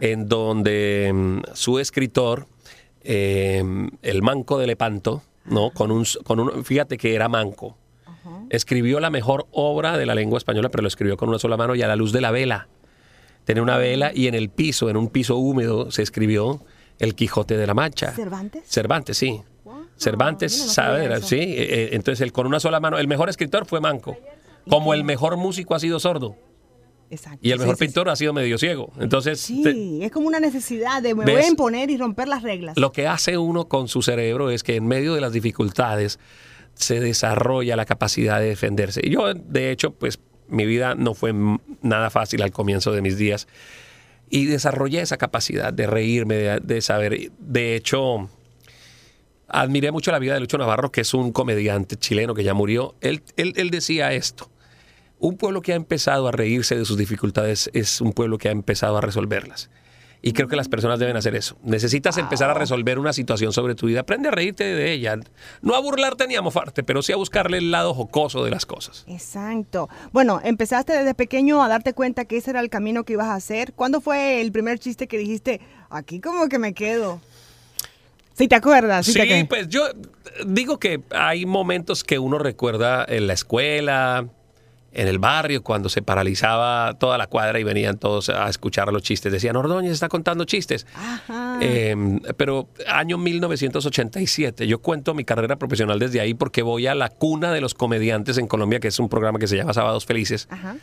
en 0.02 0.28
donde 0.28 1.12
mm, 1.14 1.40
su 1.54 1.80
escritor, 1.80 2.46
eh, 3.04 3.64
el 4.02 4.22
manco 4.22 4.60
de 4.60 4.68
Lepanto, 4.68 5.24
¿no? 5.46 5.72
Con 5.72 5.92
un, 5.92 6.06
con 6.24 6.40
un, 6.40 6.66
fíjate 6.66 6.98
que 6.98 7.16
era 7.16 7.30
manco. 7.30 7.78
Escribió 8.50 9.00
la 9.00 9.10
mejor 9.10 9.48
obra 9.52 9.98
de 9.98 10.06
la 10.06 10.16
lengua 10.16 10.38
española, 10.38 10.70
pero 10.70 10.82
lo 10.82 10.88
escribió 10.88 11.18
con 11.18 11.30
una 11.30 11.40
sola 11.40 11.58
mano 11.58 11.76
y 11.76 11.82
a 11.82 11.88
la 11.88 11.96
luz 11.96 12.12
de 12.12 12.22
la 12.22 12.32
vela. 12.32 12.68
Tenía 13.46 13.64
una 13.64 13.78
vela 13.78 14.12
y 14.14 14.28
en 14.28 14.36
el 14.36 14.50
piso, 14.50 14.90
en 14.90 14.98
un 14.98 15.10
piso 15.10 15.38
húmedo, 15.38 15.92
se 15.92 16.02
escribió 16.02 16.62
El 17.00 17.16
Quijote 17.16 17.58
de 17.58 17.66
la 17.68 17.74
Mancha. 17.74 18.12
¿Cervantes? 18.12 18.64
Cervantes, 18.66 19.18
sí. 19.18 19.42
Cervantes, 19.98 20.60
no 20.60 20.72
sabe, 20.72 21.22
sí. 21.22 21.36
eh, 21.36 21.56
eh, 21.58 21.90
entonces, 21.94 22.22
él 22.22 22.32
con 22.32 22.46
una 22.46 22.60
sola 22.60 22.80
mano, 22.80 23.00
el 23.00 23.08
mejor 23.08 23.30
escritor 23.30 23.66
fue 23.66 23.82
manco. 23.82 24.18
Como 24.70 24.94
el 24.94 25.04
mejor 25.04 25.38
músico 25.38 25.76
ha 25.76 25.80
sido 25.80 26.00
sordo. 26.00 26.36
Exacto. 27.10 27.40
Y 27.42 27.52
el 27.52 27.58
Sí, 27.58 27.62
mejor 27.62 27.78
sí, 27.78 27.86
pintor 27.86 28.10
ha 28.10 28.16
sido 28.16 28.34
medio 28.34 28.58
ciego. 28.58 28.92
Entonces, 29.00 29.40
Sí, 29.40 29.64
te- 29.64 30.06
es 30.06 30.12
como 30.12 30.28
una 30.28 30.40
necesidad 30.40 31.02
de 31.02 31.16
me 31.16 31.24
¿Ves? 31.26 31.36
voy 31.36 31.44
a 31.44 31.48
imponer 31.48 31.90
y 31.90 31.98
romper 31.98 32.28
las 32.28 32.44
reglas. 32.44 32.78
lo 32.78 32.92
que 32.92 33.08
hace 33.08 33.38
uno 33.38 33.68
con 33.68 33.88
su 33.88 34.02
cerebro 34.02 34.50
es 34.50 34.64
que 34.64 34.76
en 34.76 34.88
medio 34.88 35.14
de 35.14 35.22
las 35.22 35.32
dificultades 35.32 36.20
se 36.74 37.00
desarrolla 37.00 37.76
la 37.76 37.86
capacidad 37.86 38.40
de 38.40 38.48
defenderse. 38.48 39.02
Y 39.04 39.10
yo, 39.12 39.34
de 39.34 39.72
hecho, 39.72 39.92
pues 39.94 40.20
mi 40.50 40.66
vida 40.66 40.96
no 40.96 41.14
fue 41.14 41.34
nada 41.82 42.10
fácil 42.10 42.42
al 42.42 42.52
comienzo 42.52 42.92
de 42.92 43.02
mis 43.02 43.18
días. 43.18 43.48
Y 44.30 44.46
desarrollé 44.46 45.02
esa 45.02 45.18
capacidad 45.18 45.72
de 45.74 45.88
reírme, 45.88 46.36
de, 46.36 46.60
de 46.60 46.82
saber. 46.82 47.32
De 47.40 47.76
hecho, 47.76 48.30
admiré 49.48 49.92
mucho 49.92 50.12
la 50.12 50.20
vida 50.20 50.34
de 50.34 50.42
Lucho 50.42 50.58
Navarro, 50.58 50.92
que 50.92 51.02
es 51.02 51.14
un 51.14 51.32
comediante 51.32 51.96
chileno 51.96 52.34
que 52.34 52.44
ya 52.44 52.54
murió. 52.54 52.96
Él, 53.02 53.24
él, 53.38 53.54
él 53.56 53.70
decía 53.70 54.12
esto. 54.14 54.50
Un 55.20 55.38
pueblo 55.38 55.62
que 55.62 55.74
ha 55.74 55.76
empezado 55.76 56.28
a 56.28 56.32
reírse 56.32 56.76
de 56.76 56.86
sus 56.86 56.98
dificultades 56.98 57.70
es 57.74 58.02
un 58.02 58.14
pueblo 58.14 58.38
que 58.38 58.50
ha 58.50 58.52
empezado 58.52 58.98
a 58.98 59.02
resolverlas. 59.02 59.70
Y 60.22 60.34
creo 60.34 60.48
que 60.48 60.56
las 60.56 60.68
personas 60.68 61.00
deben 61.00 61.16
hacer 61.16 61.36
eso. 61.36 61.58
Necesitas 61.64 62.18
empezar 62.18 62.50
a 62.50 62.56
resolver 62.56 62.98
una 62.98 63.14
situación 63.14 63.54
sobre 63.54 63.76
tu 63.76 63.86
vida. 63.86 64.00
Aprende 64.02 64.30
a 64.30 64.32
reírte 64.32 64.64
de 64.64 64.92
ella. 64.92 65.16
No 65.62 65.76
a 65.76 65.80
burlarte 65.80 66.28
ni 66.28 66.36
a 66.36 66.42
mofarte, 66.42 66.84
pero 66.84 67.02
sí 67.04 67.14
a 67.14 67.16
buscarle 67.18 67.60
el 67.60 67.70
lado 67.72 67.94
jocoso 67.94 68.44
de 68.44 68.50
las 68.50 68.66
cosas. 68.66 69.06
Exacto. 69.08 69.90
Bueno, 70.12 70.42
empezaste 70.44 70.94
desde 70.94 71.14
pequeño 71.14 71.64
a 71.64 71.68
darte 71.68 71.94
cuenta 71.94 72.26
que 72.26 72.38
ese 72.38 72.50
era 72.50 72.62
el 72.62 72.70
camino 72.70 73.04
que 73.04 73.14
ibas 73.14 73.28
a 73.28 73.36
hacer. 73.36 73.74
¿Cuándo 73.74 74.02
fue 74.02 74.42
el 74.42 74.52
primer 74.52 74.80
chiste 74.80 75.08
que 75.08 75.20
dijiste, 75.20 75.62
aquí 75.90 76.20
como 76.20 76.50
que 76.50 76.58
me 76.58 76.74
quedo? 76.74 77.22
Si 78.34 78.48
te 78.48 78.56
acuerdas. 78.56 79.06
Sí, 79.06 79.14
Sí, 79.14 79.20
te 79.20 79.24
acuerdas. 79.24 79.48
pues 79.50 79.70
yo 79.70 79.84
digo 80.46 80.80
que 80.80 81.02
hay 81.12 81.46
momentos 81.46 82.04
que 82.04 82.18
uno 82.20 82.38
recuerda 82.40 83.06
en 83.08 83.28
la 83.28 83.34
escuela, 83.34 84.28
en 84.92 85.08
el 85.08 85.20
barrio, 85.20 85.64
cuando 85.64 85.90
se 85.90 86.02
paralizaba 86.02 86.96
toda 86.98 87.18
la 87.18 87.28
cuadra 87.28 87.60
y 87.60 87.64
venían 87.64 87.98
todos 87.98 88.30
a 88.30 88.50
escuchar 88.50 88.92
los 88.92 89.04
chistes. 89.04 89.32
Decían, 89.32 89.56
Ordóñez 89.56 89.92
está 89.92 90.10
contando 90.10 90.46
chistes. 90.46 90.88
Ajá. 90.96 91.60
Eh, 91.62 91.96
pero 92.38 92.70
año 92.88 93.18
1987, 93.18 94.66
yo 94.68 94.80
cuento 94.80 95.14
mi 95.14 95.24
carrera 95.24 95.58
profesional 95.58 96.00
desde 96.00 96.20
ahí 96.20 96.34
porque 96.34 96.62
voy 96.62 96.88
a 96.88 96.96
la 96.96 97.10
cuna 97.10 97.52
de 97.52 97.62
los 97.62 97.74
comediantes 97.74 98.38
en 98.38 98.48
Colombia, 98.48 98.80
que 98.80 98.88
es 98.88 99.00
un 99.00 99.10
programa 99.10 99.40
que 99.40 99.48
se 99.48 99.58
llama 99.58 99.74
Sábados 99.74 100.06
Felices, 100.06 100.48
Ajá. 100.50 100.78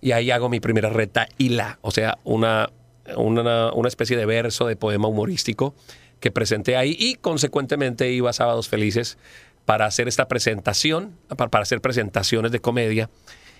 y 0.00 0.12
ahí 0.12 0.30
hago 0.30 0.48
mi 0.48 0.60
primera 0.60 0.88
reta 0.88 1.28
y 1.36 1.50
la, 1.50 1.78
o 1.82 1.90
sea, 1.90 2.18
una, 2.24 2.70
una, 3.16 3.72
una 3.72 3.88
especie 3.88 4.16
de 4.16 4.26
verso, 4.26 4.66
de 4.66 4.76
poema 4.76 5.08
humorístico 5.08 5.74
que 6.20 6.30
presenté 6.30 6.76
ahí 6.76 6.96
y 6.98 7.16
consecuentemente 7.16 8.10
iba 8.12 8.30
a 8.30 8.32
Sábados 8.32 8.68
Felices 8.68 9.18
para 9.64 9.86
hacer 9.86 10.08
esta 10.08 10.28
presentación, 10.28 11.16
para, 11.36 11.62
hacer 11.62 11.80
presentaciones 11.80 12.52
de 12.52 12.60
comedia. 12.60 13.10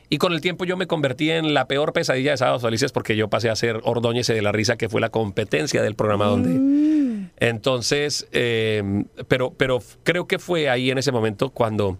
Y 0.08 0.18
con 0.18 0.32
el 0.32 0.40
tiempo 0.40 0.64
yo 0.64 0.76
me 0.76 0.86
convertí 0.86 1.30
en 1.30 1.54
la 1.54 1.66
peor 1.68 1.92
pesadilla 1.92 2.32
de 2.32 2.36
Sábados 2.36 2.62
Felices 2.62 2.92
porque 2.92 3.16
yo 3.16 3.28
pasé 3.28 3.48
a 3.48 3.56
ser 3.56 3.80
Ordóñez 3.84 4.26
de 4.26 4.42
la 4.42 4.52
Risa, 4.52 4.76
que 4.76 4.88
fue 4.88 5.00
la 5.00 5.10
competencia 5.10 5.82
del 5.82 5.94
programa 5.94 6.26
donde... 6.26 7.30
Entonces, 7.38 8.28
eh, 8.32 9.04
pero, 9.26 9.52
pero 9.54 9.82
creo 10.02 10.26
que 10.26 10.38
fue 10.38 10.68
ahí 10.68 10.90
en 10.90 10.98
ese 10.98 11.12
momento 11.12 11.50
cuando 11.50 11.98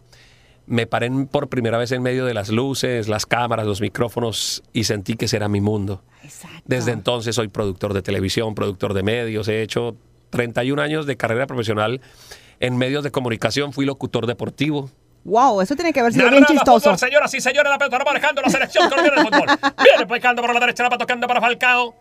me 0.67 0.87
paré 0.87 1.11
por 1.31 1.49
primera 1.49 1.79
vez 1.79 1.91
en 1.93 2.03
medio 2.03 2.25
de 2.25 2.35
las 2.35 2.51
luces, 2.51 3.09
las 3.09 3.27
cámaras, 3.27 3.67
los 3.67 3.81
micrófonos 3.81 4.63
y 4.73 4.85
sentí 4.85 5.15
que 5.15 5.25
ese 5.25 5.37
era 5.37 5.49
mi 5.49 5.61
mundo. 5.61 6.03
Exacto. 6.23 6.63
Desde 6.65 6.93
entonces 6.93 7.35
soy 7.35 7.49
productor 7.49 7.95
de 7.95 8.03
televisión, 8.03 8.55
productor 8.55 8.95
de 8.95 9.03
medios, 9.03 9.49
he 9.49 9.63
hecho 9.63 9.97
31 10.31 10.81
años 10.81 11.07
de 11.07 11.17
carrera 11.17 11.47
profesional 11.47 12.01
en 12.63 12.77
medios 12.79 13.05
de 13.05 13.11
comunicación, 13.11 13.73
fui 13.75 13.85
locutor 13.85 14.27
deportivo. 14.27 14.89
Wow, 15.25 15.61
eso 15.61 15.77
tiene 15.77 15.93
que 15.93 16.01
haber 16.01 16.13
sido 16.13 16.31
bien 16.31 16.45
chistoso. 16.47 16.97
señoras 16.97 17.33
y 17.35 17.41
señores, 17.41 17.71
la 17.71 17.79
pelota 17.79 17.99
va 17.99 18.05
manejando 18.07 18.41
la 18.43 18.49
selección 18.49 18.89
colombiana 18.89 19.23
de 19.23 19.29
fútbol. 19.29 19.47
Viene 19.85 20.07
picando 20.13 20.43
por 20.43 20.53
la 20.55 20.59
derecha, 20.61 20.83
la 20.83 20.89
va 20.89 20.99
tocando 20.99 21.27
para 21.29 21.41
Falcao. 21.41 21.95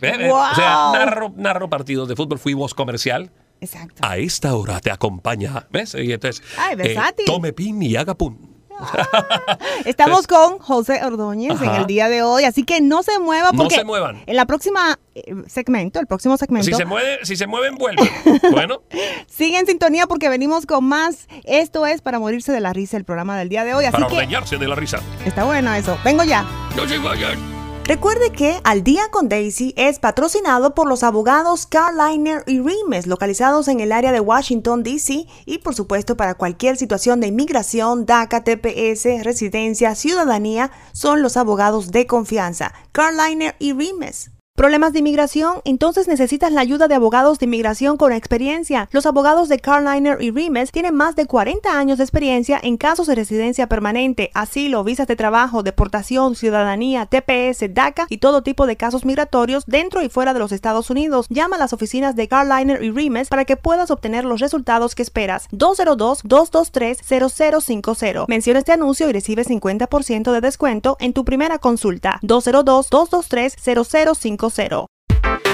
Ve. 0.00 0.30
O 0.32 0.54
sea, 0.56 0.76
Wow. 0.86 0.92
narro, 0.94 1.32
narro 1.36 1.70
partidos 1.70 2.08
de 2.08 2.16
fútbol, 2.16 2.38
fui 2.38 2.54
voz 2.54 2.74
comercial. 2.74 3.30
Exacto. 3.60 3.94
A 4.06 4.16
esta 4.18 4.54
hora 4.56 4.80
te 4.80 4.90
acompaña, 4.90 5.66
¿ves? 5.70 5.94
Y 5.94 6.12
entonces, 6.12 6.42
eh, 6.44 6.54
Ay, 6.58 6.74
versátil. 6.76 7.26
tome 7.26 7.52
pin 7.52 7.80
y 7.82 7.94
haga 7.96 8.14
pun. 8.14 8.53
Estamos 9.84 10.26
con 10.26 10.58
José 10.58 11.04
Ordóñez 11.04 11.60
en 11.60 11.70
el 11.70 11.86
día 11.86 12.08
de 12.08 12.22
hoy, 12.22 12.44
así 12.44 12.64
que 12.64 12.80
no 12.80 13.02
se 13.02 13.18
mueva 13.18 13.52
No 13.52 13.58
porque 13.58 13.76
se 13.76 13.84
muevan. 13.84 14.22
en 14.26 14.36
la 14.36 14.46
próxima 14.46 14.98
eh, 15.14 15.34
segmento, 15.46 16.00
el 16.00 16.06
próximo 16.06 16.36
segmento, 16.36 16.66
Si 16.66 16.74
se, 16.74 16.84
mueve, 16.84 17.18
si 17.22 17.36
se 17.36 17.46
mueven, 17.46 17.76
vuelven. 17.76 18.08
Bueno, 18.50 18.82
sigue 19.28 19.58
en 19.58 19.66
sintonía 19.66 20.06
porque 20.06 20.28
venimos 20.28 20.66
con 20.66 20.84
más. 20.84 21.28
Esto 21.44 21.86
es 21.86 22.02
para 22.02 22.18
morirse 22.18 22.52
de 22.52 22.60
la 22.60 22.72
risa 22.72 22.96
el 22.96 23.04
programa 23.04 23.38
del 23.38 23.48
día 23.48 23.64
de 23.64 23.74
hoy, 23.74 23.84
así 23.84 23.92
para 23.92 24.06
que 24.08 24.14
ordeñarse 24.14 24.56
de 24.58 24.68
la 24.68 24.74
risa. 24.74 25.00
está 25.24 25.44
bueno 25.44 25.72
eso. 25.74 25.98
Vengo 26.04 26.24
ya. 26.24 26.44
No 26.76 26.86
se 26.88 26.98
vayan. 26.98 27.53
Recuerde 27.86 28.32
que 28.32 28.60
Al 28.64 28.82
Día 28.82 29.10
con 29.10 29.28
Daisy 29.28 29.74
es 29.76 29.98
patrocinado 29.98 30.74
por 30.74 30.88
los 30.88 31.02
abogados 31.02 31.66
Carliner 31.66 32.42
y 32.46 32.58
Rimes, 32.60 33.06
localizados 33.06 33.68
en 33.68 33.80
el 33.80 33.92
área 33.92 34.10
de 34.10 34.20
Washington, 34.20 34.82
D.C. 34.82 35.26
y 35.44 35.58
por 35.58 35.74
supuesto 35.74 36.16
para 36.16 36.34
cualquier 36.34 36.78
situación 36.78 37.20
de 37.20 37.26
inmigración, 37.26 38.06
DACA, 38.06 38.42
TPS, 38.42 39.22
residencia, 39.22 39.94
ciudadanía, 39.96 40.70
son 40.92 41.20
los 41.20 41.36
abogados 41.36 41.90
de 41.90 42.06
confianza. 42.06 42.72
Carliner 42.92 43.54
y 43.58 43.74
Rimes. 43.74 44.30
¿Problemas 44.56 44.92
de 44.92 45.00
inmigración? 45.00 45.62
Entonces 45.64 46.06
necesitas 46.06 46.52
la 46.52 46.60
ayuda 46.60 46.86
de 46.86 46.94
abogados 46.94 47.40
de 47.40 47.46
inmigración 47.46 47.96
con 47.96 48.12
experiencia. 48.12 48.88
Los 48.92 49.04
abogados 49.04 49.48
de 49.48 49.58
Carliner 49.58 50.22
y 50.22 50.30
Rimes 50.30 50.70
tienen 50.70 50.94
más 50.94 51.16
de 51.16 51.26
40 51.26 51.76
años 51.76 51.98
de 51.98 52.04
experiencia 52.04 52.60
en 52.62 52.76
casos 52.76 53.08
de 53.08 53.16
residencia 53.16 53.66
permanente, 53.66 54.30
asilo, 54.32 54.84
visas 54.84 55.08
de 55.08 55.16
trabajo, 55.16 55.64
deportación, 55.64 56.36
ciudadanía, 56.36 57.06
TPS, 57.06 57.74
DACA 57.74 58.06
y 58.08 58.18
todo 58.18 58.44
tipo 58.44 58.68
de 58.68 58.76
casos 58.76 59.04
migratorios 59.04 59.64
dentro 59.66 60.02
y 60.02 60.08
fuera 60.08 60.32
de 60.32 60.38
los 60.38 60.52
Estados 60.52 60.88
Unidos. 60.88 61.26
Llama 61.30 61.56
a 61.56 61.58
las 61.58 61.72
oficinas 61.72 62.14
de 62.14 62.28
Carliner 62.28 62.80
y 62.80 62.92
Rimes 62.92 63.30
para 63.30 63.46
que 63.46 63.56
puedas 63.56 63.90
obtener 63.90 64.24
los 64.24 64.38
resultados 64.38 64.94
que 64.94 65.02
esperas. 65.02 65.48
202-223-0050. 65.50 68.26
Menciona 68.28 68.60
este 68.60 68.70
anuncio 68.70 69.10
y 69.10 69.12
recibe 69.12 69.44
50% 69.44 70.30
de 70.30 70.40
descuento 70.40 70.96
en 71.00 71.12
tu 71.12 71.24
primera 71.24 71.58
consulta. 71.58 72.20
202-223-0050. 72.22 74.43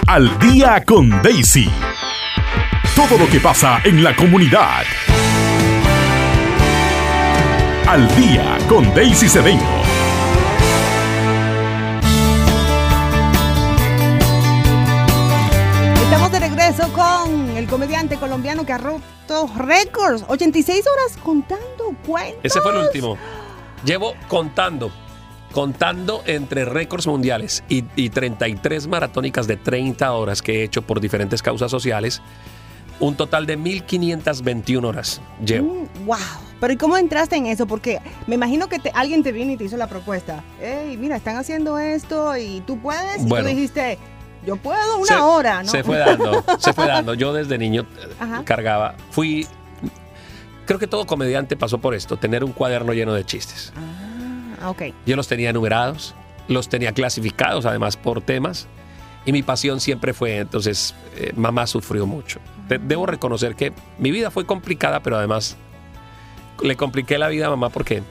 Al 0.06 0.38
día 0.40 0.84
con 0.84 1.10
Daisy. 1.22 1.70
Todo 2.96 3.16
lo 3.18 3.28
que 3.28 3.38
pasa 3.38 3.80
en 3.84 4.02
la 4.02 4.16
comunidad. 4.16 4.82
Al 7.86 8.16
día 8.16 8.58
con 8.68 8.92
Daisy 8.94 9.28
Cedeño. 9.28 9.60
Estamos 16.02 16.32
de 16.32 16.40
regreso 16.40 16.92
con 16.92 17.56
el 17.56 17.66
comediante 17.66 18.16
colombiano 18.16 18.66
que 18.66 18.72
ha 18.72 18.78
roto 18.78 19.48
récords. 19.56 20.24
86 20.26 20.84
horas 20.86 21.16
contando 21.22 21.94
cuentos. 22.06 22.40
Ese 22.42 22.60
fue 22.60 22.72
el 22.72 22.78
último. 22.78 23.16
Llevo 23.84 24.14
contando, 24.28 24.90
contando 25.52 26.22
entre 26.26 26.64
récords 26.64 27.06
mundiales 27.06 27.64
y, 27.68 27.84
y 27.96 28.10
33 28.10 28.86
maratónicas 28.86 29.46
de 29.46 29.56
30 29.56 30.12
horas 30.12 30.42
que 30.42 30.60
he 30.60 30.62
hecho 30.64 30.82
por 30.82 31.00
diferentes 31.00 31.42
causas 31.42 31.70
sociales. 31.70 32.22
Un 33.00 33.14
total 33.16 33.46
de 33.46 33.56
1521 33.56 34.86
horas 34.86 35.20
llevo. 35.44 35.86
Mm, 36.02 36.06
wow. 36.06 36.16
Pero 36.60 36.72
¿y 36.74 36.76
cómo 36.76 36.98
entraste 36.98 37.36
en 37.36 37.46
eso? 37.46 37.66
Porque 37.66 37.98
me 38.26 38.34
imagino 38.34 38.68
que 38.68 38.78
te- 38.78 38.90
alguien 38.94 39.22
te 39.22 39.32
vino 39.32 39.50
y 39.52 39.56
te 39.56 39.64
hizo 39.64 39.78
la 39.78 39.86
propuesta. 39.86 40.44
Hey, 40.60 40.96
mira, 41.00 41.16
están 41.16 41.36
haciendo 41.36 41.78
esto 41.78 42.36
y 42.36 42.60
tú 42.66 42.78
puedes. 42.78 43.22
Y 43.22 43.24
Bueno. 43.26 43.48
tú 43.48 43.54
dijiste, 43.54 43.96
yo 44.46 44.56
puedo 44.56 44.98
una 44.98 45.06
Se- 45.06 45.14
hora, 45.16 45.62
¿no? 45.62 45.70
Se 45.70 45.82
fue 45.82 45.96
dando, 45.96 46.44
se 46.58 46.72
fue 46.74 46.86
dando. 46.86 47.14
Yo 47.14 47.32
desde 47.32 47.56
niño 47.56 47.86
eh, 48.02 48.08
Ajá. 48.20 48.44
cargaba, 48.44 48.94
fui, 49.10 49.46
creo 50.66 50.78
que 50.78 50.86
todo 50.86 51.06
comediante 51.06 51.56
pasó 51.56 51.78
por 51.78 51.94
esto, 51.94 52.18
tener 52.18 52.44
un 52.44 52.52
cuaderno 52.52 52.92
lleno 52.92 53.14
de 53.14 53.24
chistes. 53.24 53.72
Ah, 53.74 54.08
ok. 54.64 54.82
Yo 55.06 55.16
los 55.16 55.28
tenía 55.28 55.52
numerados, 55.52 56.14
los 56.48 56.68
tenía 56.68 56.92
clasificados 56.92 57.66
además 57.66 57.96
por 57.96 58.20
temas 58.20 58.68
y 59.24 59.32
mi 59.32 59.42
pasión 59.42 59.80
siempre 59.80 60.14
fue, 60.14 60.38
entonces, 60.38 60.94
eh, 61.16 61.32
mamá 61.36 61.66
sufrió 61.66 62.06
mucho. 62.06 62.40
De- 62.68 62.78
debo 62.78 63.06
reconocer 63.06 63.54
que 63.54 63.72
mi 63.98 64.10
vida 64.10 64.30
fue 64.30 64.46
complicada, 64.46 65.00
pero 65.02 65.16
además 65.18 65.56
le 66.62 66.76
compliqué 66.76 67.18
la 67.18 67.28
vida 67.28 67.46
a 67.46 67.50
mamá 67.50 67.68
porque 67.70 68.02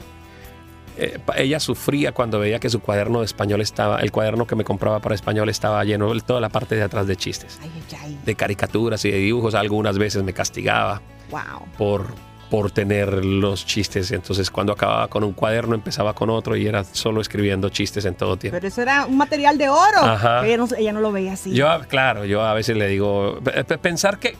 eh, 0.96 1.18
ella 1.36 1.60
sufría 1.60 2.12
cuando 2.12 2.38
veía 2.38 2.58
que 2.58 2.68
su 2.68 2.80
cuaderno 2.80 3.20
de 3.20 3.24
español 3.26 3.60
estaba, 3.60 4.00
el 4.00 4.10
cuaderno 4.12 4.46
que 4.46 4.54
me 4.56 4.64
compraba 4.64 4.98
para 5.00 5.14
español 5.14 5.48
estaba 5.48 5.82
lleno 5.84 6.12
de 6.12 6.20
toda 6.20 6.40
la 6.40 6.48
parte 6.48 6.74
de 6.74 6.82
atrás 6.82 7.06
de 7.06 7.16
chistes, 7.16 7.58
Ay, 7.62 7.70
ay, 7.92 7.96
ay. 8.02 8.18
de 8.24 8.34
caricaturas 8.34 9.04
y 9.04 9.10
de 9.10 9.18
dibujos. 9.18 9.54
Algunas 9.54 9.98
veces 9.98 10.22
me 10.22 10.32
castigaba 10.32 11.00
Wow. 11.30 11.66
por, 11.78 12.06
por 12.50 12.70
tener 12.72 13.24
los 13.24 13.64
chistes. 13.64 14.10
Entonces, 14.10 14.50
cuando 14.50 14.72
acababa 14.72 15.06
con 15.08 15.22
un 15.24 15.32
cuaderno, 15.32 15.74
empezaba 15.76 16.14
con 16.14 16.30
otro 16.30 16.56
y 16.56 16.66
era 16.66 16.82
solo 16.84 17.20
escribiendo 17.20 17.68
chistes 17.68 18.04
en 18.04 18.14
todo 18.16 18.36
tiempo. 18.36 18.56
Pero 18.56 18.66
eso 18.68 18.82
era 18.82 19.06
un 19.06 19.16
material 19.16 19.56
de 19.56 19.68
oro. 19.68 19.98
Ajá. 20.02 20.44
Ella 20.44 20.56
no, 20.56 20.68
ella 20.76 20.92
no 20.92 21.00
lo 21.00 21.12
veía 21.12 21.34
así. 21.34 21.52
Yo, 21.54 21.68
claro, 21.88 22.24
yo 22.24 22.42
a 22.42 22.52
veces 22.52 22.76
le 22.76 22.88
digo, 22.88 23.38
pe- 23.44 23.62
pe- 23.64 23.78
pensar 23.78 24.18
que 24.18 24.36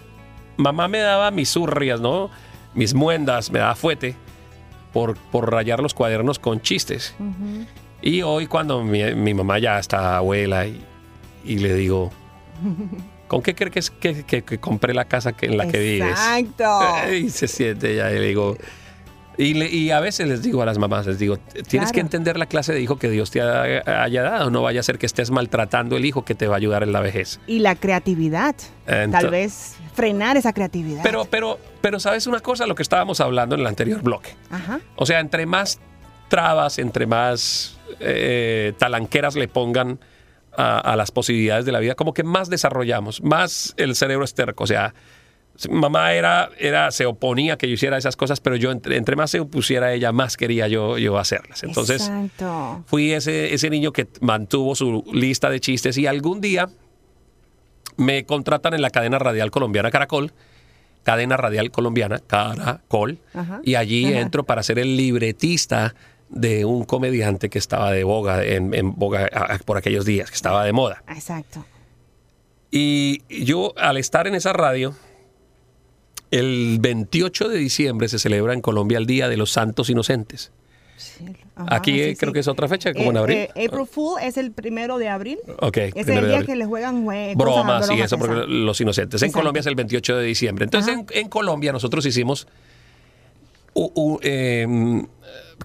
mamá 0.57 0.88
me 0.88 0.99
daba 0.99 1.31
mis 1.31 1.49
surrias, 1.50 2.00
¿no? 2.00 2.31
Mis 2.75 2.95
muendas, 2.95 3.50
me 3.52 3.61
daba 3.61 3.76
fuete 3.76 4.17
por, 4.93 5.17
por 5.17 5.50
rayar 5.52 5.81
los 5.81 5.95
cuadernos 5.95 6.38
con 6.40 6.61
chistes. 6.61 7.14
Ujú. 7.21 7.64
Y 8.02 8.23
hoy 8.23 8.47
cuando 8.49 8.83
mi, 8.83 9.14
mi 9.14 9.35
mamá 9.35 9.59
ya 9.61 9.79
está 9.79 10.17
abuela 10.17 10.67
y, 10.67 10.85
y 11.45 11.59
le 11.59 11.75
digo, 11.75 12.11
¿con 13.30 13.42
qué 13.42 13.54
crees 13.54 13.90
que, 13.90 14.12
que, 14.12 14.25
que- 14.25 14.42
que 14.42 14.58
compré 14.58 14.92
la 14.92 15.04
casa 15.04 15.32
en 15.40 15.56
la 15.56 15.68
que 15.68 15.78
vives? 15.78 16.10
Exacto. 16.10 16.80
Y 17.14 17.30
se 17.30 17.46
siente 17.46 17.94
ya 17.94 18.10
y 18.10 18.18
le 18.18 18.26
digo... 18.26 18.56
Y, 19.38 19.54
le- 19.54 19.70
y 19.70 19.90
a 19.90 20.00
veces 20.00 20.28
les 20.28 20.42
digo 20.42 20.60
a 20.60 20.66
las 20.66 20.76
mamás, 20.76 21.06
les 21.06 21.18
digo, 21.18 21.38
tienes 21.38 21.68
Claro. 21.68 21.92
que 21.92 22.00
entender 22.00 22.37
la 22.37 22.44
clase 22.46 22.75
de 22.75 22.82
hijo 22.82 22.99
que 22.99 23.08
Dios 23.08 23.30
te 23.30 23.40
ha- 23.40 24.02
haya 24.02 24.22
dado. 24.22 24.50
No 24.50 24.60
vaya 24.62 24.80
a 24.80 24.82
ser 24.82 24.99
que 24.99 25.06
estés 25.06 25.30
maltratando 25.30 25.96
el 25.96 26.04
hijo 26.04 26.25
que 26.26 26.34
te 26.34 26.46
va 26.49 26.56
a 26.56 26.58
ayudar 26.58 26.82
en 26.82 26.92
la 26.92 27.00
vejez. 27.00 27.40
Y 27.46 27.60
la 27.60 27.75
creatividad. 27.76 28.54
Ento- 28.87 29.12
Tal 29.12 29.30
vez 29.30 29.76
frenar 29.94 30.37
esa 30.37 30.52
creatividad. 30.52 31.02
Pero, 31.02 31.25
pero, 31.25 31.58
pero, 31.80 31.99
¿sabes 32.00 32.26
una 32.26 32.40
cosa? 32.40 32.66
Lo 32.66 32.75
que 32.75 32.82
estábamos 32.82 33.20
hablando 33.20 33.54
en 33.54 33.62
el 33.62 33.66
anterior 33.68 34.02
bloque. 34.02 34.34
Ajá. 34.50 34.80
O 34.96 35.06
sea, 35.06 35.20
entre 35.20 35.46
más 35.46 35.78
trabas, 36.28 36.78
entre 36.78 37.06
más 37.06 37.78
eh, 38.00 38.75
talanqueras 38.78 39.37
le 39.37 39.49
pongan 39.49 40.00
a, 40.57 40.78
a 40.80 40.97
las 40.97 41.11
posibilidades 41.11 41.64
de 41.64 41.73
la 41.73 41.80
vida, 41.80 41.95
como 41.95 42.14
que 42.14 42.23
más 42.25 42.50
desarrollamos, 42.50 43.23
más 43.23 43.75
el 43.76 43.95
cerebro 43.95 44.25
es 44.25 44.35
terco. 44.35 44.64
O 44.64 44.66
sea, 44.66 44.95
mamá 45.69 46.12
era, 46.14 46.50
era, 46.59 46.90
se 46.90 47.07
oponía 47.07 47.54
a 47.54 47.59
que 47.59 47.69
yo 47.69 47.75
hiciera 47.75 47.99
esas 47.99 48.16
cosas, 48.16 48.40
pero 48.40 48.57
yo 48.57 48.71
entre, 48.71 48.97
entre 48.97 49.16
más 49.16 49.30
se 49.30 49.40
opusiera 49.40 49.87
a 49.87 49.92
ella, 49.92 50.12
más 50.12 50.37
quería 50.37 50.69
yo, 50.69 50.97
yo 50.97 51.19
hacerlas. 51.19 51.62
Entonces, 51.62 52.02
Exacto. 52.02 52.83
fui 52.87 53.12
ese, 53.12 53.52
ese 53.52 53.69
niño 53.69 53.92
que 53.92 54.09
mantuvo 54.21 54.75
su 54.75 55.04
lista 55.12 55.50
de 55.50 55.61
chistes 55.61 55.99
y 55.99 56.07
algún 56.07 56.40
día 56.40 56.69
me 57.97 58.25
contratan 58.25 58.75
en 58.75 58.83
la 58.83 58.90
cadena 58.90 59.19
radial 59.19 59.50
colombiana 59.50 59.90
Caracol, 59.90 60.33
cadena 61.02 61.37
radial 61.37 61.71
colombiana 61.71 62.19
Caracol, 62.19 63.19
Ajá. 63.35 63.61
y 63.62 63.75
allí 63.75 64.07
Ajá. 64.07 64.21
entro 64.21 64.45
para 64.45 64.62
ser 64.62 64.78
el 64.78 64.97
libretista 64.97 65.95
de 66.30 66.64
un 66.64 66.84
comediante 66.84 67.50
que 67.50 67.58
estaba 67.58 67.90
de 67.92 68.04
boga, 68.04 68.44
en, 68.44 68.72
en 68.75 68.94
boga 68.94 69.28
por 69.64 69.76
aquellos 69.76 70.04
días, 70.04 70.30
que 70.30 70.37
estaba 70.37 70.64
de 70.64 70.72
moda. 70.72 71.02
Exacto. 71.08 71.64
Y 72.70 73.22
yo, 73.44 73.75
al 73.76 73.96
estar 73.96 74.26
en 74.28 74.34
esa 74.37 74.52
radio, 74.52 74.94
el 76.30 76.78
28 76.80 77.49
de 77.49 77.58
diciembre 77.58 78.08
se 78.08 78.18
celebra 78.20 78.54
en 78.54 78.60
Colombia 78.60 78.99
el 78.99 79.06
Día 79.06 79.28
de 79.28 79.37
los 79.37 79.50
Santos 79.50 79.90
Inocentes. 79.90 80.52
Sí, 80.96 81.25
ajá, 81.56 81.75
Aquí 81.76 81.92
sí, 82.10 82.14
creo 82.16 82.30
sí. 82.30 82.34
que 82.34 82.38
es 82.40 82.46
otra 82.49 82.68
fecha, 82.68 82.92
como 82.94 83.10
en 83.10 83.16
Eh, 83.16 83.20
abril. 83.20 83.37
eh, 83.38 83.66
April 83.66 83.87
Fool 83.87 84.20
es 84.22 84.37
el 84.37 84.52
primero 84.52 84.99
de 84.99 85.08
abril. 85.08 85.38
Ok, 85.60 85.78
es 85.78 86.06
el 86.06 86.26
día 86.28 86.44
que 86.44 86.54
le 86.54 86.66
juegan 86.66 87.04
jue- 87.06 87.34
bromas, 87.37 87.90
y 87.90 88.00
eso, 88.00 88.18
porque 88.18 88.34
exacto. 88.34 88.52
los 88.54 88.80
inocentes. 88.80 89.20
En 89.22 89.26
Exacto. 89.26 89.40
Colombia 89.40 89.60
es 89.60 89.66
el 89.66 89.75
28 89.75 90.16
de 90.18 90.25
diciembre. 90.26 90.64
Entonces, 90.64 90.94
en, 90.94 91.06
en 91.12 91.28
Colombia 91.28 91.72
nosotros 91.72 92.04
hicimos, 92.06 92.46
eh, 94.22 94.66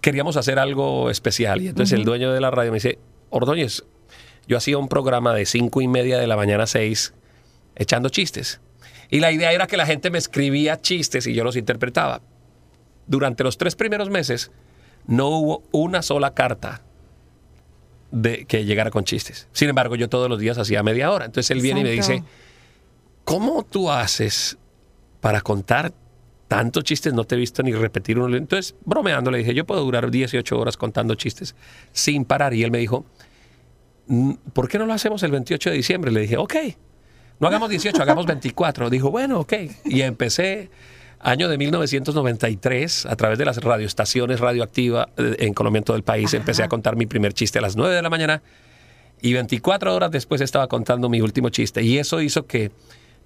queríamos 0.01 0.37
hacer 0.37 0.59
algo 0.59 1.09
especial. 1.09 1.61
Y 1.61 1.67
entonces 1.69 1.97
el 1.97 2.05
dueño 2.05 2.31
de 2.31 2.41
la 2.41 2.51
radio 2.51 2.71
me 2.71 2.77
dice, 2.77 2.99
Ordóñez, 3.29 3.83
yo 4.47 4.57
hacía 4.57 4.77
un 4.77 4.87
programa 4.87 5.33
de 5.33 5.45
cinco 5.45 5.81
y 5.81 5.87
media 5.87 6.17
de 6.17 6.27
la 6.27 6.35
mañana 6.35 6.63
a 6.63 6.67
seis, 6.67 7.13
echando 7.75 8.09
chistes. 8.09 8.59
Y 9.09 9.19
la 9.19 9.31
idea 9.31 9.51
era 9.51 9.67
que 9.67 9.77
la 9.77 9.85
gente 9.85 10.09
me 10.09 10.17
escribía 10.17 10.81
chistes 10.81 11.27
y 11.27 11.33
yo 11.33 11.43
los 11.43 11.55
interpretaba. 11.55 12.21
Durante 13.07 13.43
los 13.43 13.57
tres 13.57 13.75
primeros 13.75 14.09
meses 14.09 14.51
no 15.07 15.29
hubo 15.29 15.63
una 15.71 16.01
sola 16.01 16.33
carta 16.33 16.81
de 18.11 18.45
que 18.45 18.65
llegara 18.65 18.91
con 18.91 19.03
chistes. 19.03 19.47
Sin 19.51 19.69
embargo, 19.69 19.95
yo 19.95 20.09
todos 20.09 20.29
los 20.29 20.39
días 20.39 20.57
hacía 20.57 20.81
media 20.83 21.11
hora. 21.11 21.25
Entonces 21.25 21.51
él 21.51 21.61
viene 21.61 21.81
y 21.81 21.83
me 21.83 21.91
dice, 21.91 22.23
¿cómo 23.23 23.63
tú 23.63 23.91
haces 23.91 24.57
para 25.21 25.41
contar 25.41 25.93
tantos 26.55 26.85
chistes? 26.85 27.13
No 27.13 27.25
te 27.25 27.35
he 27.35 27.37
visto 27.37 27.63
ni 27.63 27.73
repetir 27.73 28.17
uno. 28.17 28.33
Entonces, 28.37 28.75
bromeando, 28.85 29.29
le 29.29 29.39
dije, 29.39 29.53
yo 29.53 29.65
puedo 29.65 29.83
durar 29.83 30.09
18 30.09 30.57
horas 30.57 30.77
contando 30.77 31.13
chistes 31.15 31.53
sin 31.91 32.23
parar. 32.23 32.53
Y 32.53 32.63
él 32.63 32.71
me 32.71 32.77
dijo, 32.77 33.05
"Mm, 34.07 34.35
¿por 34.53 34.69
qué 34.69 34.79
no 34.79 34.85
lo 34.85 34.93
hacemos 34.93 35.21
el 35.23 35.31
28 35.31 35.71
de 35.71 35.75
diciembre? 35.75 36.11
Le 36.11 36.21
dije, 36.21 36.37
ok, 36.37 36.55
no 37.41 37.47
hagamos 37.49 37.69
18, 37.69 38.01
hagamos 38.01 38.25
24. 38.25 38.89
Dijo, 38.89 39.11
bueno, 39.11 39.41
ok. 39.41 39.53
Y 39.83 40.01
empecé 40.01 40.69
año 41.19 41.49
de 41.49 41.57
1993 41.57 43.05
a 43.05 43.17
través 43.17 43.37
de 43.37 43.43
las 43.43 43.57
radioestaciones 43.57 44.39
radioactiva 44.39 45.09
eh, 45.17 45.35
en 45.39 45.53
Colombia 45.53 45.79
en 45.79 45.83
todo 45.83 45.97
el 45.97 46.03
país. 46.03 46.33
Empecé 46.33 46.63
a 46.63 46.69
contar 46.69 46.95
mi 46.95 47.05
primer 47.05 47.33
chiste 47.33 47.59
a 47.59 47.61
las 47.61 47.75
9 47.75 47.93
de 47.93 48.01
la 48.01 48.09
mañana 48.09 48.41
y 49.21 49.33
24 49.33 49.93
horas 49.93 50.09
después 50.09 50.39
estaba 50.39 50.67
contando 50.67 51.09
mi 51.09 51.19
último 51.19 51.49
chiste. 51.49 51.83
Y 51.83 51.97
eso 51.97 52.21
hizo 52.21 52.45
que 52.45 52.71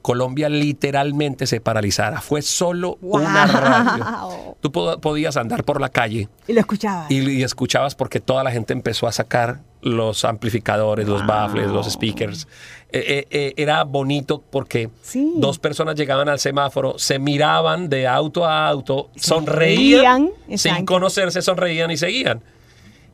Colombia 0.01 0.47
literalmente 0.49 1.45
se 1.45 1.59
paralizara. 1.59 2.21
Fue 2.21 2.41
solo 2.41 2.97
una 3.01 3.45
radio. 3.45 4.55
Tú 4.61 4.71
po- 4.71 4.99
podías 4.99 5.35
andar 5.37 5.63
por 5.65 5.81
la 5.81 5.89
calle 5.89 6.29
Y 6.47 6.53
lo 6.53 6.59
escuchaba. 6.61 7.05
y, 7.09 7.29
y 7.29 7.43
escuchabas 7.43 7.95
porque 7.95 8.19
toda 8.19 8.43
la 8.43 8.51
gente 8.51 8.73
empezó 8.73 9.07
a 9.07 9.11
sacar 9.11 9.59
los 9.81 10.25
amplificadores, 10.25 11.07
los 11.07 11.25
baffles, 11.25 11.67
los 11.67 11.89
speakers. 11.91 12.47
Eh, 12.91 13.03
eh, 13.07 13.27
eh, 13.29 13.53
era 13.57 13.83
bonito 13.83 14.41
porque 14.49 14.89
Sí. 15.01 15.33
dos 15.37 15.59
personas 15.59 15.95
llegaban 15.95 16.27
al 16.29 16.39
semáforo, 16.39 16.97
se 16.97 17.19
miraban 17.19 17.87
de 17.89 18.07
auto 18.07 18.45
a 18.45 18.67
auto, 18.67 19.09
reían, 19.13 19.21
sonreían, 19.21 20.29
sin 20.55 20.85
conocerse, 20.85 21.41
sonreían 21.41 21.91
y 21.91 21.97
seguían. 21.97 22.41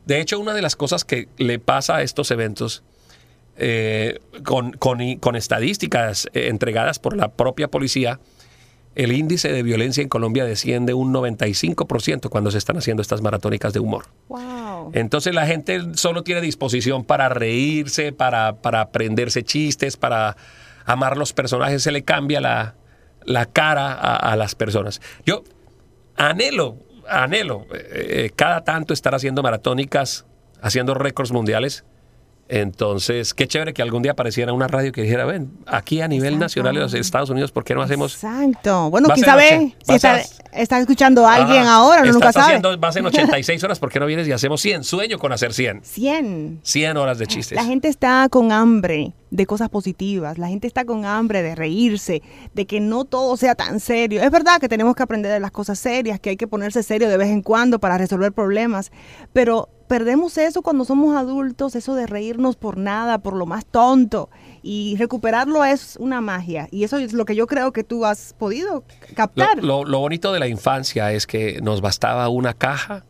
De 0.06 0.20
hecho, 0.20 0.38
una 0.40 0.54
de 0.54 0.62
las 0.62 0.76
cosas 0.76 1.04
que 1.04 1.28
le 1.36 1.58
pasa 1.58 1.96
a 1.96 2.02
estos 2.02 2.30
eventos 2.30 2.82
eh, 3.56 4.20
con, 4.44 4.72
con- 4.72 5.16
con 5.16 5.36
estadísticas 5.36 6.28
eh, 6.32 6.48
entregadas 6.48 6.98
por 6.98 7.16
la 7.16 7.28
propia 7.32 7.68
policía, 7.68 8.20
el 8.94 9.12
índice 9.12 9.52
de 9.52 9.62
violencia 9.62 10.02
en 10.02 10.08
Colombia 10.08 10.44
desciende 10.44 10.94
un 10.94 11.12
95% 11.12 12.28
cuando 12.30 12.50
se 12.50 12.58
están 12.58 12.78
haciendo 12.78 13.02
estas 13.02 13.20
maratónicas 13.20 13.72
de 13.74 13.80
humor. 13.80 14.06
Wow. 14.28 14.90
Entonces 14.94 15.34
la 15.34 15.46
gente 15.46 15.80
solo 15.94 16.22
tiene 16.22 16.40
disposición 16.40 17.04
para 17.04 17.28
reírse, 17.28 18.12
para, 18.12 18.56
para 18.56 18.80
aprenderse 18.80 19.42
chistes, 19.42 19.96
para 19.98 20.36
amar 20.86 21.16
los 21.18 21.32
personajes, 21.34 21.82
se 21.82 21.92
le 21.92 22.04
cambia 22.04 22.40
la, 22.40 22.74
la 23.24 23.46
cara 23.46 23.92
a, 23.92 24.16
a 24.16 24.36
las 24.36 24.54
personas. 24.54 25.02
Yo 25.26 25.44
anhelo, 26.16 26.76
anhelo 27.08 27.66
eh, 27.74 28.30
cada 28.34 28.64
tanto 28.64 28.94
estar 28.94 29.14
haciendo 29.14 29.42
maratónicas, 29.42 30.24
haciendo 30.62 30.94
récords 30.94 31.32
mundiales. 31.32 31.84
Entonces, 32.48 33.34
qué 33.34 33.48
chévere 33.48 33.74
que 33.74 33.82
algún 33.82 34.02
día 34.02 34.12
apareciera 34.12 34.52
una 34.52 34.68
radio 34.68 34.92
que 34.92 35.02
dijera, 35.02 35.24
ven, 35.24 35.50
aquí 35.66 36.00
a 36.00 36.08
nivel 36.08 36.34
Exacto. 36.34 36.44
nacional 36.44 36.74
de 36.74 36.80
los 36.80 36.94
Estados 36.94 37.28
Unidos, 37.30 37.50
¿por 37.50 37.64
qué 37.64 37.74
no 37.74 37.82
hacemos 37.82 38.14
Exacto. 38.14 38.88
Bueno, 38.90 39.08
quién 39.14 39.26
sabe 39.26 39.74
si 39.84 39.94
está, 39.94 40.20
está 40.52 40.78
escuchando 40.78 41.26
a 41.26 41.34
alguien 41.34 41.62
Ajá. 41.62 41.74
ahora, 41.74 42.02
uno 42.02 42.12
nunca 42.12 42.32
sabe. 42.32 42.46
haciendo, 42.46 42.78
vas 42.78 42.94
en 42.96 43.06
86 43.06 43.64
horas, 43.64 43.78
¿por 43.80 43.90
qué 43.90 43.98
no 43.98 44.06
vienes 44.06 44.28
y 44.28 44.32
hacemos 44.32 44.60
100? 44.60 44.84
Sueño 44.84 45.18
con 45.18 45.32
hacer 45.32 45.52
100. 45.52 45.80
100. 45.82 46.60
100 46.62 46.96
horas 46.96 47.18
de 47.18 47.26
chistes. 47.26 47.56
La 47.56 47.64
gente 47.64 47.88
está 47.88 48.28
con 48.30 48.52
hambre 48.52 49.12
de 49.30 49.44
cosas 49.44 49.68
positivas, 49.68 50.38
la 50.38 50.46
gente 50.46 50.68
está 50.68 50.84
con 50.84 51.04
hambre 51.04 51.42
de 51.42 51.56
reírse, 51.56 52.22
de 52.54 52.66
que 52.66 52.78
no 52.78 53.04
todo 53.04 53.36
sea 53.36 53.56
tan 53.56 53.80
serio. 53.80 54.22
Es 54.22 54.30
verdad 54.30 54.60
que 54.60 54.68
tenemos 54.68 54.94
que 54.94 55.02
aprender 55.02 55.32
de 55.32 55.40
las 55.40 55.50
cosas 55.50 55.80
serias, 55.80 56.20
que 56.20 56.30
hay 56.30 56.36
que 56.36 56.46
ponerse 56.46 56.84
serio 56.84 57.08
de 57.08 57.16
vez 57.16 57.28
en 57.28 57.42
cuando 57.42 57.80
para 57.80 57.98
resolver 57.98 58.32
problemas, 58.32 58.92
pero 59.32 59.68
perdemos 59.88 60.36
eso 60.38 60.62
cuando 60.62 60.84
somos 60.84 61.16
adultos, 61.16 61.74
eso 61.76 61.94
de 61.94 62.06
reírnos 62.06 62.56
por 62.56 62.76
nada, 62.76 63.18
por 63.18 63.34
lo 63.34 63.46
más 63.46 63.64
tonto, 63.66 64.28
y 64.62 64.96
recuperarlo 64.98 65.64
es 65.64 65.96
una 66.00 66.20
magia, 66.20 66.68
y 66.70 66.84
eso 66.84 66.98
es 66.98 67.12
lo 67.12 67.24
que 67.24 67.34
yo 67.36 67.46
creo 67.46 67.72
que 67.72 67.84
tú 67.84 68.04
has 68.04 68.34
podido 68.34 68.84
captar. 69.14 69.62
lo- 69.62 69.84
lo 69.84 69.98
bonito 70.00 70.32
de 70.32 70.40
la 70.40 70.48
infancia 70.48 71.12
es 71.12 71.26
que 71.26 71.60
nos 71.62 71.80
bastaba 71.80 72.28
una 72.28 72.52
caja 72.54 73.04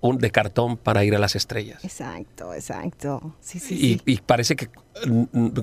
un- 0.00 0.18
de 0.18 0.30
cartón 0.30 0.76
para 0.76 1.04
ir 1.04 1.14
a 1.14 1.18
las 1.20 1.36
estrellas. 1.36 1.84
Exacto, 1.84 2.52
exacto. 2.54 3.34
Sí, 3.40 3.58
sí, 3.60 3.74
Y, 3.74 3.78
sí. 3.78 4.02
y 4.06 4.16
parece 4.18 4.56
que 4.56 4.68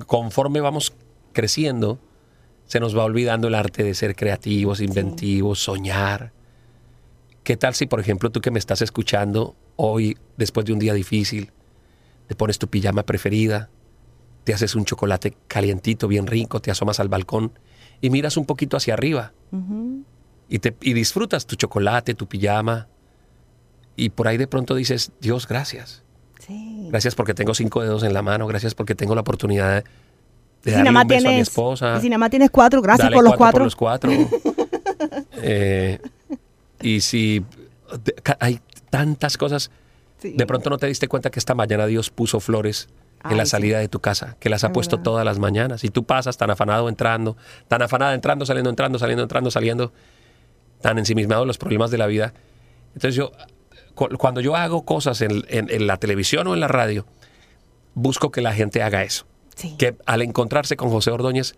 conforme 0.06 0.60
vamos 0.60 0.94
creciendo, 1.32 1.98
se 2.66 2.80
nos 2.80 2.96
va 2.96 3.04
olvidando 3.04 3.48
el 3.48 3.54
arte 3.54 3.82
de 3.82 3.94
ser 3.94 4.14
creativos, 4.16 4.80
inventivos, 4.80 5.58
soñar. 5.62 6.32
¿Qué 7.42 7.56
tal 7.56 7.74
si, 7.74 7.86
por 7.86 8.00
ejemplo, 8.00 8.30
tú 8.30 8.40
que 8.40 8.50
me 8.50 8.58
estás 8.58 8.80
escuchando 8.82 9.56
hoy, 9.80 10.16
después 10.36 10.66
de 10.66 10.72
un 10.72 10.78
día 10.78 10.92
difícil, 10.92 11.52
te 12.26 12.34
pones 12.34 12.58
tu 12.58 12.68
pijama 12.68 13.04
preferida, 13.04 13.70
te 14.44 14.52
haces 14.52 14.74
un 14.74 14.84
chocolate 14.84 15.34
calientito, 15.48 16.06
bien 16.06 16.26
rico, 16.26 16.60
te 16.60 16.70
asomas 16.70 17.00
al 17.00 17.08
balcón 17.08 17.52
y 18.00 18.10
miras 18.10 18.36
un 18.36 18.44
poquito 18.44 18.76
hacia 18.76 18.94
arriba 18.94 19.32
y, 20.48 20.58
te, 20.58 20.76
y 20.82 20.92
disfrutas 20.92 21.46
tu 21.46 21.56
chocolate, 21.56 22.14
tu 22.14 22.26
pijama 22.26 22.88
y 23.96 24.10
por 24.10 24.28
ahí 24.28 24.36
de 24.36 24.46
pronto 24.46 24.74
dices, 24.74 25.12
Dios, 25.20 25.48
gracias. 25.48 26.02
Sí. 26.46 26.88
Gracias 26.90 27.14
porque 27.14 27.34
tengo 27.34 27.54
cinco 27.54 27.82
dedos 27.82 28.02
en 28.02 28.12
la 28.12 28.22
mano, 28.22 28.46
gracias 28.46 28.74
porque 28.74 28.94
tengo 28.94 29.14
la 29.14 29.22
oportunidad 29.22 29.84
de 30.62 30.72
darle 30.72 30.90
un 30.90 31.08
beso 31.08 31.28
a 31.28 31.32
mi 31.32 31.40
esposa. 31.40 31.96
y 31.98 32.00
si 32.02 32.08
nada 32.08 32.18
más 32.18 32.30
tienes 32.30 32.50
cuatro, 32.50 32.82
gracias 32.82 33.10
por 33.10 33.24
los 33.24 33.34
cuatro. 33.34 33.64
los 33.64 33.76
cuatro. 33.76 34.12
Eh, 35.42 35.98
y 36.82 37.00
si 37.00 37.42
hay 38.38 38.60
tantas 38.90 39.36
cosas, 39.36 39.70
Sí. 40.18 40.34
de 40.36 40.46
pronto 40.46 40.68
no 40.68 40.76
te 40.76 40.86
diste 40.86 41.08
cuenta 41.08 41.30
que 41.30 41.38
esta 41.38 41.54
mañana 41.54 41.86
Dios 41.86 42.10
puso 42.10 42.40
flores 42.40 42.88
en 43.24 43.36
la 43.38 43.46
sí. 43.46 43.52
salida 43.52 43.78
de 43.78 43.88
tu 43.88 44.00
casa, 44.00 44.36
que 44.38 44.50
las 44.50 44.64
ha 44.64 44.68
Es 44.68 44.72
puesto 44.74 44.96
verdad. 44.96 45.04
todas 45.04 45.24
las 45.24 45.38
mañanas. 45.38 45.82
Y 45.84 45.88
tú 45.90 46.04
pasas 46.04 46.36
tan 46.36 46.50
afanado 46.50 46.88
entrando, 46.90 47.36
tan 47.68 47.80
afanada 47.82 48.14
entrando, 48.14 48.44
saliendo, 48.44 48.68
entrando, 48.70 48.98
saliendo, 48.98 49.22
entrando, 49.22 49.50
saliendo, 49.50 49.92
tan 50.82 50.98
ensimismado 50.98 51.42
en 51.42 51.48
los 51.48 51.56
problemas 51.58 51.90
de 51.90 51.98
la 51.98 52.06
vida. 52.06 52.34
Entonces 52.88 53.14
yo, 53.14 53.32
cu- 53.94 54.08
cuando 54.18 54.40
yo 54.42 54.56
hago 54.56 54.84
cosas 54.84 55.20
en, 55.22 55.44
en- 55.48 55.70
en 55.70 55.86
la 55.86 55.96
televisión 55.96 56.46
o 56.48 56.54
en 56.54 56.60
la 56.60 56.68
radio, 56.68 57.06
busco 57.94 58.30
que 58.30 58.40
la 58.40 58.52
gente 58.52 58.82
haga 58.82 59.02
eso. 59.04 59.26
Sí. 59.54 59.74
Que 59.78 59.96
al 60.06 60.22
encontrarse 60.22 60.76
con 60.76 60.90
José 60.90 61.10
Ordóñez, 61.10 61.54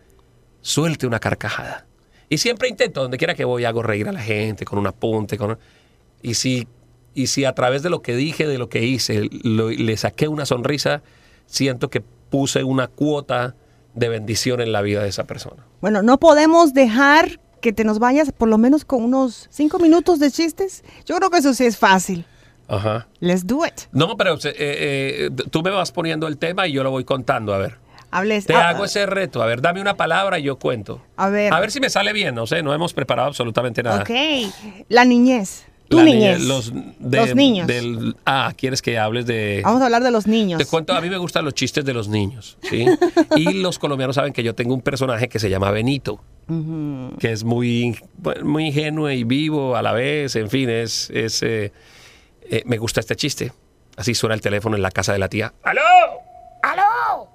suelte 0.60 1.06
una 1.06 1.18
carcajada. 1.20 1.86
Y 2.28 2.38
siempre 2.38 2.68
intento, 2.68 3.02
donde 3.02 3.18
quiera 3.18 3.34
que 3.34 3.44
voy, 3.44 3.64
hago 3.64 3.82
reír 3.82 4.08
a 4.08 4.12
la 4.12 4.20
gente 4.22 4.64
con 4.64 4.78
un 4.78 4.86
apunte. 4.86 5.36
Con... 5.38 5.58
Y, 6.22 6.34
si, 6.34 6.66
y 7.14 7.26
si 7.28 7.44
a 7.44 7.54
través 7.54 7.82
de 7.82 7.90
lo 7.90 8.02
que 8.02 8.14
dije, 8.16 8.46
de 8.46 8.58
lo 8.58 8.68
que 8.68 8.84
hice, 8.84 9.28
lo- 9.42 9.70
le 9.70 9.96
saqué 9.96 10.28
una 10.28 10.46
sonrisa, 10.46 11.02
siento 11.46 11.90
que 11.90 12.00
puse 12.00 12.64
una 12.64 12.88
cuota 12.88 13.54
de 13.94 14.08
bendición 14.08 14.60
en 14.60 14.72
la 14.72 14.80
vida 14.82 15.02
de 15.02 15.08
esa 15.08 15.24
persona. 15.24 15.64
Bueno, 15.80 16.02
no 16.02 16.18
podemos 16.18 16.72
dejar 16.72 17.40
que 17.60 17.72
te 17.72 17.84
nos 17.84 17.98
vayas 17.98 18.32
por 18.32 18.48
lo 18.48 18.58
menos 18.58 18.84
con 18.84 19.02
unos 19.04 19.48
cinco 19.50 19.78
minutos 19.78 20.18
de 20.18 20.30
chistes. 20.30 20.82
Yo 21.04 21.16
creo 21.16 21.30
que 21.30 21.38
eso 21.38 21.54
sí 21.54 21.64
es 21.66 21.76
fácil. 21.76 22.24
Ajá. 22.68 23.06
Let's 23.20 23.46
do 23.46 23.66
it. 23.66 23.82
No, 23.92 24.16
pero 24.16 24.34
eh, 24.36 24.40
eh, 24.56 25.30
tú 25.50 25.62
me 25.62 25.70
vas 25.70 25.92
poniendo 25.92 26.26
el 26.26 26.38
tema 26.38 26.66
y 26.66 26.72
yo 26.72 26.82
lo 26.82 26.90
voy 26.90 27.04
contando, 27.04 27.52
a 27.52 27.58
ver. 27.58 27.78
Hables. 28.10 28.46
Te 28.46 28.54
ah, 28.54 28.70
hago 28.70 28.84
ese 28.84 29.06
reto. 29.06 29.42
A 29.42 29.46
ver, 29.46 29.62
dame 29.62 29.80
una 29.80 29.96
palabra 29.96 30.38
y 30.38 30.42
yo 30.42 30.58
cuento. 30.58 31.00
A 31.16 31.28
ver. 31.28 31.52
A 31.52 31.60
ver 31.60 31.70
si 31.70 31.80
me 31.80 31.88
sale 31.88 32.12
bien. 32.12 32.34
No 32.34 32.46
sé, 32.46 32.62
no 32.62 32.74
hemos 32.74 32.92
preparado 32.92 33.28
absolutamente 33.28 33.82
nada. 33.82 34.02
Ok. 34.02 34.10
La 34.88 35.04
niñez. 35.04 35.64
Tu 35.88 35.98
La 35.98 36.04
niñez. 36.04 36.38
niñez, 36.38 36.48
los, 36.48 36.72
de- 36.98 37.16
Los 37.18 37.34
niños. 37.34 37.66
del- 37.66 38.16
ah, 38.24 38.52
¿quieres 38.56 38.80
que 38.80 38.98
hables 38.98 39.26
de...? 39.26 39.60
Vamos 39.62 39.82
a 39.82 39.86
hablar 39.86 40.02
de 40.02 40.10
los 40.10 40.26
niños. 40.26 40.58
Te 40.58 40.64
cuento, 40.66 40.94
a 40.94 41.00
mí 41.02 41.10
me 41.10 41.18
gustan 41.18 41.44
los 41.44 41.52
chistes 41.54 41.84
de 41.84 41.92
los 41.92 42.08
niños, 42.08 42.56
¿sí? 42.62 42.86
y 43.36 43.52
los 43.60 43.78
colombianos 43.78 44.16
saben 44.16 44.32
que 44.32 44.42
yo 44.42 44.54
tengo 44.54 44.72
un 44.74 44.80
personaje 44.80 45.28
que 45.28 45.38
se 45.38 45.50
llama 45.50 45.70
Benito, 45.70 46.20
que 47.18 47.32
es 47.32 47.44
muy, 47.44 47.98
muy 48.42 48.66
ingenuo 48.68 49.10
y 49.10 49.24
vivo 49.24 49.76
a 49.76 49.82
la 49.82 49.92
vez, 49.92 50.34
en 50.36 50.48
fin, 50.50 50.70
es... 50.70 51.10
es 51.10 51.42
eh, 51.42 51.72
eh, 52.50 52.62
me 52.66 52.76
gusta 52.78 53.00
este 53.00 53.14
chiste. 53.16 53.52
Así 53.96 54.14
suena 54.14 54.34
el 54.34 54.40
teléfono 54.40 54.76
en 54.76 54.82
la 54.82 54.90
casa 54.90 55.12
de 55.12 55.18
la 55.18 55.28
tía. 55.28 55.52
¡Aló! 55.62 55.80
¡Aló! 56.62 57.28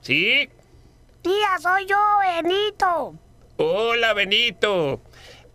¿Sí? 0.00 0.48
Tía, 1.22 1.58
soy 1.60 1.86
yo, 1.86 1.96
Benito. 2.42 3.14
Hola, 3.56 4.12
Benito. 4.12 5.00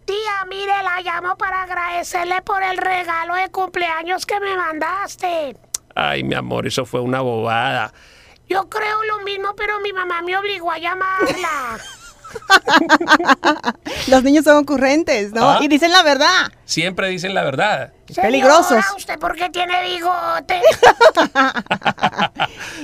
Tía, 0.08 0.46
mire, 0.48 0.72
la 0.84 1.02
llamo 1.02 1.38
para 1.38 1.64
agradecerle 1.64 2.42
por 2.42 2.64
el 2.64 2.78
regalo 2.78 3.36
de 3.36 3.50
cumpleaños 3.50 4.26
que 4.26 4.40
me 4.40 4.56
mandaste. 4.56 5.58
Ay, 5.96 6.24
mi 6.24 6.34
amor, 6.34 6.66
eso 6.66 6.86
fue 6.86 7.02
una 7.02 7.20
bobada. 7.20 7.92
Yo 8.48 8.70
creo 8.70 9.04
lo 9.04 9.26
mismo, 9.26 9.54
pero 9.58 9.82
mi 9.82 9.92
mamá 9.92 10.22
me 10.22 10.38
obligó 10.38 10.72
a 10.72 10.78
llamarla. 10.78 11.78
Los 14.08 14.24
niños 14.24 14.46
son 14.46 14.58
ocurrentes, 14.58 15.34
¿no? 15.34 15.50
Ah. 15.52 15.60
Y 15.62 15.68
dicen 15.68 15.92
la 15.92 16.04
verdad. 16.04 16.52
Siempre 16.66 17.10
dicen 17.10 17.34
la 17.34 17.44
verdad. 17.44 17.94
Peligrosos. 18.16 18.68
Señora, 18.68 18.94
¿usted 18.96 19.20
por 19.20 19.36
qué 19.36 19.50
tiene 19.50 19.74
bigote? 19.84 20.62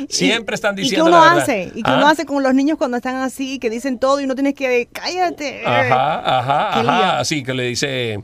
Siempre 0.10 0.56
están 0.56 0.74
¿Y 0.74 0.78
qué 0.78 0.82
diciendo 0.84 1.06
uno 1.06 1.18
la 1.18 1.24
verdad. 1.26 1.44
hace? 1.44 1.72
¿Y 1.76 1.84
qué 1.84 1.92
¿Ah? 1.92 1.98
uno 1.98 2.08
hace 2.08 2.26
con 2.26 2.42
los 2.44 2.54
niños 2.54 2.78
cuando 2.78 2.98
están 2.98 3.16
así, 3.16 3.60
que 3.60 3.70
dicen 3.70 4.00
todo 4.00 4.20
y 4.20 4.26
uno 4.26 4.36
tiene 4.36 4.54
que, 4.54 4.88
cállate? 4.92 5.66
Ajá, 5.66 6.40
ajá, 6.40 6.70
Qué 6.74 6.80
ajá. 6.90 7.20
Así 7.20 7.44
que 7.44 7.54
le 7.54 7.64
dice, 7.64 8.24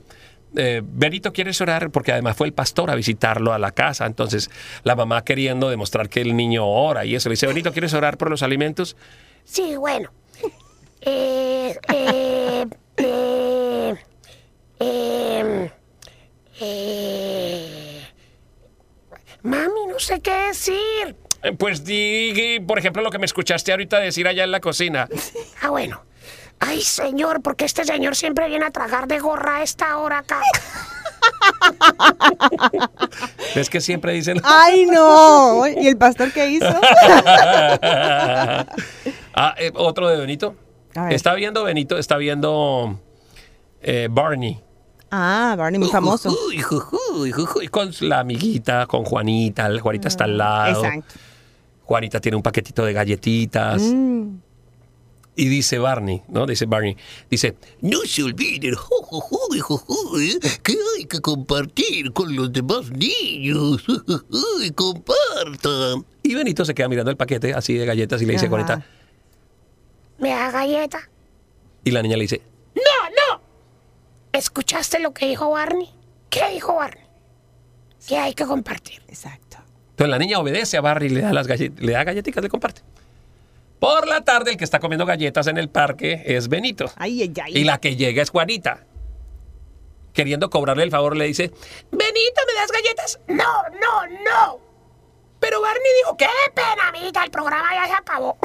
eh, 0.56 0.82
Benito, 0.84 1.32
¿quieres 1.34 1.60
orar? 1.62 1.90
Porque 1.92 2.12
además 2.12 2.36
fue 2.36 2.48
el 2.48 2.54
pastor 2.54 2.90
a 2.90 2.96
visitarlo 2.96 3.54
a 3.54 3.60
la 3.60 3.72
casa. 3.72 4.06
Entonces, 4.06 4.50
la 4.84 4.96
mamá 4.96 5.24
queriendo 5.24 5.70
demostrar 5.70 6.10
que 6.10 6.22
el 6.22 6.36
niño 6.36 6.68
ora 6.68 7.06
y 7.06 7.16
eso. 7.16 7.30
Le 7.30 7.34
dice, 7.34 7.48
Benito, 7.48 7.72
¿quieres 7.72 7.94
orar 7.94 8.18
por 8.18 8.30
los 8.30 8.44
alimentos? 8.44 8.96
Sí, 9.46 9.76
bueno. 9.76 10.12
Eh, 11.02 11.76
eh, 11.94 12.66
eh, 12.98 13.96
eh, 14.80 15.72
eh. 16.62 18.08
Mami, 19.44 19.88
no 19.88 20.00
sé 20.00 20.20
qué 20.22 20.34
decir. 20.48 21.16
Eh, 21.44 21.54
Pues 21.58 21.86
di, 21.86 22.60
por 22.68 22.78
ejemplo, 22.80 23.02
lo 23.02 23.10
que 23.12 23.20
me 23.20 23.26
escuchaste 23.26 23.72
ahorita 23.72 24.00
decir 24.00 24.28
allá 24.28 24.44
en 24.44 24.52
la 24.52 24.60
cocina. 24.60 25.08
Ah, 25.62 25.70
bueno. 25.70 26.02
Ay, 26.60 26.82
señor, 26.82 27.42
porque 27.42 27.64
este 27.64 27.86
señor 27.86 28.18
siempre 28.18 28.50
viene 28.50 28.66
a 28.66 28.72
tragar 28.72 29.08
de 29.08 29.20
gorra 29.20 29.58
a 29.58 29.64
esta 29.64 29.98
hora 29.98 30.18
acá. 30.20 30.42
Es 33.56 33.70
que 33.70 33.80
siempre 33.80 34.12
dicen... 34.12 34.42
¡Ay, 34.44 34.86
no! 34.86 35.66
¿Y 35.68 35.88
el 35.88 35.98
pastor 35.98 36.34
qué 36.34 36.50
hizo? 36.50 36.68
ah, 37.82 38.66
eh, 39.58 39.72
otro 39.74 40.10
de 40.10 40.18
Benito. 40.18 40.54
Está 41.10 41.34
viendo 41.34 41.64
Benito, 41.64 41.98
está 41.98 42.18
viendo 42.18 43.00
eh, 43.82 44.08
Barney. 44.10 44.60
Ah, 45.12 45.56
Barney, 45.58 45.80
muy 45.80 45.90
famoso. 45.90 46.36
Uy, 46.48 46.62
jujuy, 46.62 47.32
jujuy, 47.32 47.68
con 47.68 47.92
la 48.02 48.20
amiguita, 48.20 48.86
con 48.86 49.04
Juanita. 49.06 49.70
Juanita 49.80 50.08
está 50.08 50.26
al 50.26 50.38
lado. 50.38 50.86
Exacto. 50.86 51.16
Juanita 51.84 52.20
tiene 52.20 52.36
un 52.36 52.44
paquetito 52.44 52.86
de 52.86 52.94
galletitas. 52.94 53.82
Mm. 53.82 54.38
Y 55.36 55.48
dice 55.48 55.80
Barney, 55.80 56.22
¿no? 56.28 56.46
Dice 56.46 56.66
Barney, 56.66 56.98
dice, 57.30 57.56
no 57.82 58.00
se 58.06 58.24
olviden, 58.24 58.76
jo, 58.76 59.02
jo, 59.04 59.22
jo, 59.22 60.18
que 60.62 60.76
hay 60.98 61.06
que 61.06 61.22
compartir 61.22 62.12
con 62.12 62.36
los 62.36 62.52
demás 62.52 62.92
niños. 62.92 63.86
compartan. 64.76 66.06
Y 66.24 66.36
Benito 66.36 66.66
se 66.66 66.76
queda 66.76 66.90
mirando 66.90 67.10
el 67.10 67.16
paquete 67.16 67.54
así 67.54 67.74
de 67.74 67.86
galletas 67.86 68.22
y 68.22 68.26
le 68.26 68.34
dice 68.34 68.46
a 68.46 68.50
Ajá. 68.50 68.58
Juanita, 68.58 68.86
¿Me 70.20 70.30
da 70.30 70.52
galleta? 70.52 71.00
y 71.84 71.92
la 71.92 72.02
niña 72.02 72.18
le 72.18 72.24
dice, 72.24 72.42
¡No, 72.76 73.10
no! 73.10 73.42
¿Escuchaste 74.34 75.00
lo 75.00 75.14
que 75.14 75.26
dijo 75.28 75.50
Barney? 75.50 75.90
¿Qué 76.30 76.50
dijo 76.54 76.76
Barney? 76.76 77.04
Que 78.08 78.18
hay 78.18 78.34
que 78.34 78.46
compartir. 78.46 79.02
Exacto. 79.08 79.58
Entonces 79.92 80.10
la 80.10 80.18
niña 80.20 80.40
obedece 80.40 80.78
a 80.78 80.82
Barney 80.82 81.10
y 81.10 81.14
le 81.16 81.22
da, 81.22 81.34
las 81.34 81.48
galle- 81.48 81.72
le 81.78 81.94
da 81.94 82.04
galletitas, 82.04 82.44
le 82.44 82.50
comparte. 82.50 82.82
Por 83.80 84.08
la 84.08 84.22
tarde, 84.22 84.52
el 84.52 84.58
que 84.58 84.66
está 84.66 84.80
comiendo 84.80 85.06
galletas 85.06 85.48
en 85.48 85.58
el 85.58 85.70
parque 85.70 86.22
es 86.26 86.48
Benito. 86.50 86.92
Ay, 86.98 87.22
ay, 87.22 87.34
ay. 87.44 87.58
Y 87.58 87.64
la 87.64 87.80
que 87.80 87.96
llega 87.96 88.22
es 88.22 88.30
Juanita. 88.30 88.86
Queriendo 90.14 90.50
cobrarle 90.50 90.84
el 90.84 90.92
favor, 90.92 91.16
le 91.16 91.26
dice, 91.26 91.52
Benito, 91.92 92.42
¿me 92.46 92.54
das 92.56 92.72
galletas? 92.72 93.20
No, 93.28 93.64
no, 93.80 94.08
no. 94.26 94.60
Pero 95.40 95.62
Barney 95.62 95.82
dijo, 96.04 96.18
qué 96.18 96.26
pena, 96.54 96.90
amiguita, 96.90 97.24
el 97.24 97.32
programa 97.32 97.68
ya 97.74 97.88
se 97.88 97.94
acabó. 97.94 98.38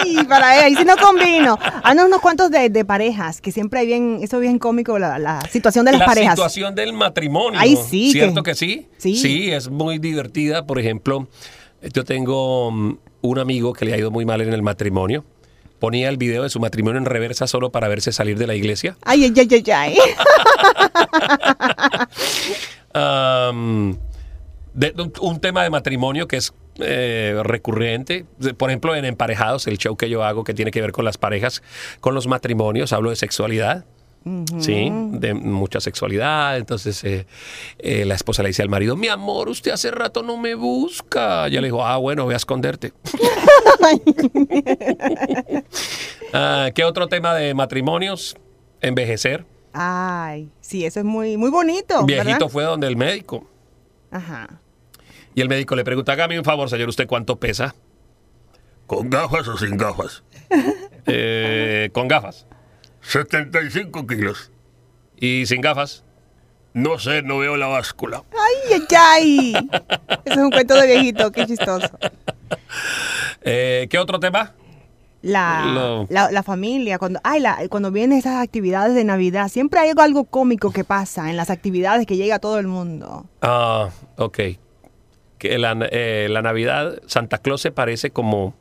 Ay, 0.00 0.24
para 0.26 0.56
él, 0.58 0.64
ahí 0.64 0.76
sí 0.76 0.84
no 0.84 0.96
combino. 0.96 1.58
Hay 1.82 1.96
unos 1.98 2.20
cuantos 2.20 2.50
de, 2.50 2.70
de 2.70 2.84
parejas, 2.86 3.40
que 3.42 3.52
siempre 3.52 3.80
hay 3.80 3.86
bien, 3.86 4.18
eso 4.22 4.36
es 4.36 4.42
bien 4.42 4.58
cómico, 4.58 4.98
la, 4.98 5.18
la 5.18 5.40
situación 5.50 5.84
de 5.84 5.92
las 5.92 6.00
la 6.00 6.06
parejas. 6.06 6.34
situación 6.36 6.74
del 6.74 6.92
matrimonio. 6.94 7.60
Ay, 7.60 7.76
sí, 7.76 8.12
¿Cierto 8.12 8.42
que- 8.42 8.52
que, 8.52 8.54
sí? 8.56 8.88
sí. 8.98 9.52
es 9.52 9.68
muy 9.68 9.98
divertida. 9.98 10.64
Por 10.66 10.78
ejemplo, 10.78 11.28
yo 11.92 12.04
tengo 12.04 12.70
mm, 12.70 12.96
un 13.22 13.38
amigo 13.38 13.72
que 13.74 13.84
le 13.84 13.92
ha 13.94 13.98
ido 13.98 14.10
muy 14.10 14.24
mal 14.24 14.40
en 14.40 14.52
el 14.54 14.62
matrimonio. 14.62 15.24
Ponía 15.80 16.08
el 16.08 16.16
video 16.16 16.44
de 16.44 16.48
su 16.50 16.60
matrimonio 16.60 16.98
en 16.98 17.04
reversa 17.04 17.46
solo 17.46 17.70
para 17.70 17.88
verse 17.88 18.10
salir 18.10 18.38
de 18.38 18.46
la 18.46 18.54
iglesia. 18.54 18.96
Ay, 19.04 19.24
ay, 19.24 19.34
ay, 19.36 19.48
ay, 19.70 19.70
ay. 19.70 19.98
de- 24.74 25.10
un, 25.20 25.40
tema 25.40 25.62
de 25.62 25.70
matrimonio 25.70 26.28
que 26.28 26.36
es 26.36 26.52
eh, 26.80 27.40
recurrente. 27.42 28.26
Por 28.56 28.70
ejemplo, 28.70 28.94
en 28.94 29.04
Emparejados, 29.04 29.66
el 29.66 29.78
show 29.78 29.96
que 29.96 30.10
yo 30.10 30.24
hago 30.24 30.44
que 30.44 30.54
tiene 30.54 30.70
que 30.70 30.80
ver 30.80 30.92
con 30.92 31.04
las 31.04 31.16
parejas, 31.18 31.62
con 32.00 32.14
los 32.14 32.26
matrimonios, 32.26 32.92
hablo 32.92 33.10
de 33.10 33.16
sexualidad. 33.16 33.84
Sí, 34.58 34.90
de 34.90 35.34
mucha 35.34 35.80
sexualidad. 35.80 36.56
Entonces 36.56 37.04
eh, 37.04 37.26
eh, 37.78 38.06
la 38.06 38.14
esposa 38.14 38.42
le 38.42 38.48
dice 38.48 38.62
al 38.62 38.70
marido, 38.70 38.96
mi 38.96 39.08
amor, 39.08 39.50
usted 39.50 39.70
hace 39.70 39.90
rato 39.90 40.22
no 40.22 40.38
me 40.38 40.54
busca. 40.54 41.46
Ya 41.48 41.60
le 41.60 41.66
dijo, 41.66 41.84
ah, 41.84 41.98
bueno, 41.98 42.24
voy 42.24 42.32
a 42.34 42.38
esconderte. 42.38 42.92
Ah, 46.36 46.70
¿Qué 46.74 46.82
otro 46.82 47.06
tema 47.06 47.32
de 47.34 47.54
matrimonios? 47.54 48.36
Envejecer. 48.80 49.46
Ay, 49.72 50.50
sí, 50.60 50.84
eso 50.84 50.98
es 50.98 51.06
muy, 51.06 51.36
muy 51.36 51.50
bonito. 51.50 52.04
Viejito 52.04 52.32
¿verdad? 52.32 52.48
fue 52.48 52.64
donde 52.64 52.88
el 52.88 52.96
médico. 52.96 53.46
Ajá. 54.10 54.60
Y 55.34 55.40
el 55.40 55.48
médico 55.48 55.74
le 55.74 55.84
pregunta, 55.84 56.12
hágame 56.12 56.38
un 56.38 56.44
favor, 56.44 56.70
señor, 56.70 56.88
¿usted 56.88 57.06
cuánto 57.06 57.36
pesa? 57.36 57.74
¿Con 58.86 59.10
gafas 59.10 59.48
o 59.48 59.56
sin 59.56 59.76
gafas? 59.76 60.22
Eh, 61.06 61.90
con 61.92 62.08
gafas. 62.08 62.46
75 63.02 64.06
kilos. 64.06 64.50
¿Y 65.18 65.44
sin 65.44 65.60
gafas? 65.60 66.02
No 66.72 66.98
sé, 66.98 67.20
no 67.20 67.36
veo 67.36 67.58
la 67.58 67.66
báscula. 67.66 68.24
Ay, 68.32 68.80
ay, 68.80 68.96
ay. 68.96 69.54
Ese 70.24 70.34
es 70.34 70.36
un 70.38 70.50
cuento 70.50 70.72
de 70.74 70.86
viejito, 70.86 71.30
qué 71.30 71.44
chistoso. 71.44 71.90
Eh, 73.42 73.86
¿Qué 73.90 73.98
otro 73.98 74.18
tema? 74.18 74.54
La, 75.20 76.06
la 76.08 76.42
familia, 76.42 76.98
cuando, 76.98 77.20
ay, 77.22 77.40
la, 77.40 77.58
cuando 77.68 77.90
vienen 77.90 78.18
esas 78.18 78.42
actividades 78.42 78.94
de 78.94 79.04
Navidad, 79.04 79.48
siempre 79.48 79.80
hay 79.80 79.90
algo, 79.90 80.00
algo 80.00 80.24
cómico 80.24 80.70
que 80.72 80.84
pasa 80.84 81.28
en 81.28 81.36
las 81.36 81.50
actividades 81.50 82.06
que 82.06 82.16
llega 82.16 82.36
a 82.36 82.38
todo 82.38 82.58
el 82.58 82.66
mundo. 82.66 83.26
Ah, 83.42 83.90
ok. 84.16 84.38
Que 85.44 85.58
la, 85.58 85.76
eh, 85.92 86.28
la 86.30 86.40
Navidad, 86.40 87.02
Santa 87.06 87.36
Claus 87.36 87.60
se 87.60 87.70
parece 87.70 88.10
como. 88.10 88.54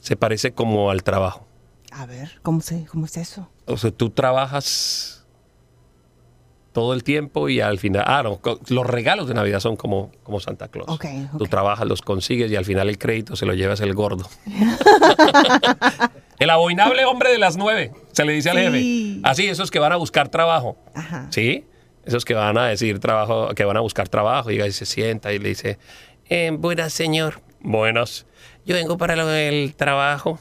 Se 0.00 0.16
parece 0.16 0.52
como 0.52 0.90
al 0.90 1.04
trabajo. 1.04 1.46
A 1.92 2.04
ver, 2.04 2.40
¿cómo, 2.42 2.60
se, 2.62 2.84
cómo 2.86 3.06
es 3.06 3.16
eso? 3.16 3.48
O 3.66 3.76
sea, 3.76 3.92
tú 3.92 4.10
trabajas 4.10 5.24
todo 6.72 6.94
el 6.94 7.04
tiempo 7.04 7.48
y 7.48 7.60
al 7.60 7.78
final. 7.78 8.02
Ah, 8.08 8.24
no, 8.24 8.40
los 8.70 8.84
regalos 8.84 9.28
de 9.28 9.34
Navidad 9.34 9.60
son 9.60 9.76
como, 9.76 10.10
como 10.24 10.40
Santa 10.40 10.66
Claus. 10.66 10.98
Tú 11.38 11.44
trabajas, 11.46 11.86
los 11.86 12.02
consigues 12.02 12.50
y 12.50 12.56
al 12.56 12.64
final 12.64 12.88
el 12.88 12.98
crédito 12.98 13.36
se 13.36 13.46
lo 13.46 13.54
llevas 13.54 13.78
el 13.78 13.94
gordo. 13.94 14.28
el 16.40 16.50
abominable 16.50 17.04
hombre 17.04 17.30
de 17.30 17.38
las 17.38 17.56
nueve, 17.56 17.92
se 18.10 18.24
le 18.24 18.32
dice 18.32 18.50
al 18.50 18.58
jefe. 18.58 19.20
Así, 19.22 19.46
esos 19.46 19.70
que 19.70 19.78
van 19.78 19.92
a 19.92 19.96
buscar 19.96 20.28
trabajo. 20.28 20.76
¿Sí? 21.30 21.64
Esos 22.06 22.24
que 22.24 22.34
van 22.34 22.58
a 22.58 22.68
decir 22.68 22.98
trabajo, 22.98 23.48
que 23.54 23.64
van 23.64 23.76
a 23.76 23.80
buscar 23.80 24.08
trabajo. 24.08 24.50
Y 24.50 24.72
se 24.72 24.86
sienta 24.86 25.32
y 25.32 25.38
le 25.38 25.50
dice, 25.50 25.78
"Eh, 26.28 26.50
buenas, 26.52 26.92
señor. 26.92 27.40
Buenas. 27.60 28.26
Yo 28.66 28.74
vengo 28.74 28.98
para 28.98 29.16
lo 29.16 29.26
del 29.26 29.74
trabajo. 29.74 30.38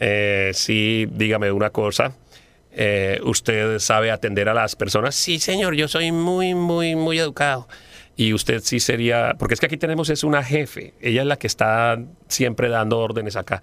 Eh, 0.00 0.50
sí, 0.54 1.06
dígame 1.10 1.52
una 1.52 1.70
cosa. 1.70 2.12
Eh, 2.72 3.20
¿Usted 3.24 3.78
sabe 3.78 4.10
atender 4.10 4.48
a 4.48 4.54
las 4.54 4.76
personas? 4.76 5.14
Sí, 5.14 5.38
señor, 5.38 5.74
yo 5.74 5.88
soy 5.88 6.12
muy, 6.12 6.54
muy, 6.54 6.94
muy 6.94 7.18
educado. 7.18 7.68
Y 8.16 8.32
usted 8.32 8.60
sí 8.62 8.80
sería, 8.80 9.34
porque 9.38 9.54
es 9.54 9.60
que 9.60 9.66
aquí 9.66 9.76
tenemos 9.76 10.08
es 10.10 10.24
una 10.24 10.42
jefe, 10.42 10.94
ella 11.00 11.22
es 11.22 11.26
la 11.26 11.36
que 11.38 11.46
está 11.46 11.98
siempre 12.28 12.68
dando 12.68 12.98
órdenes 12.98 13.36
acá. 13.36 13.62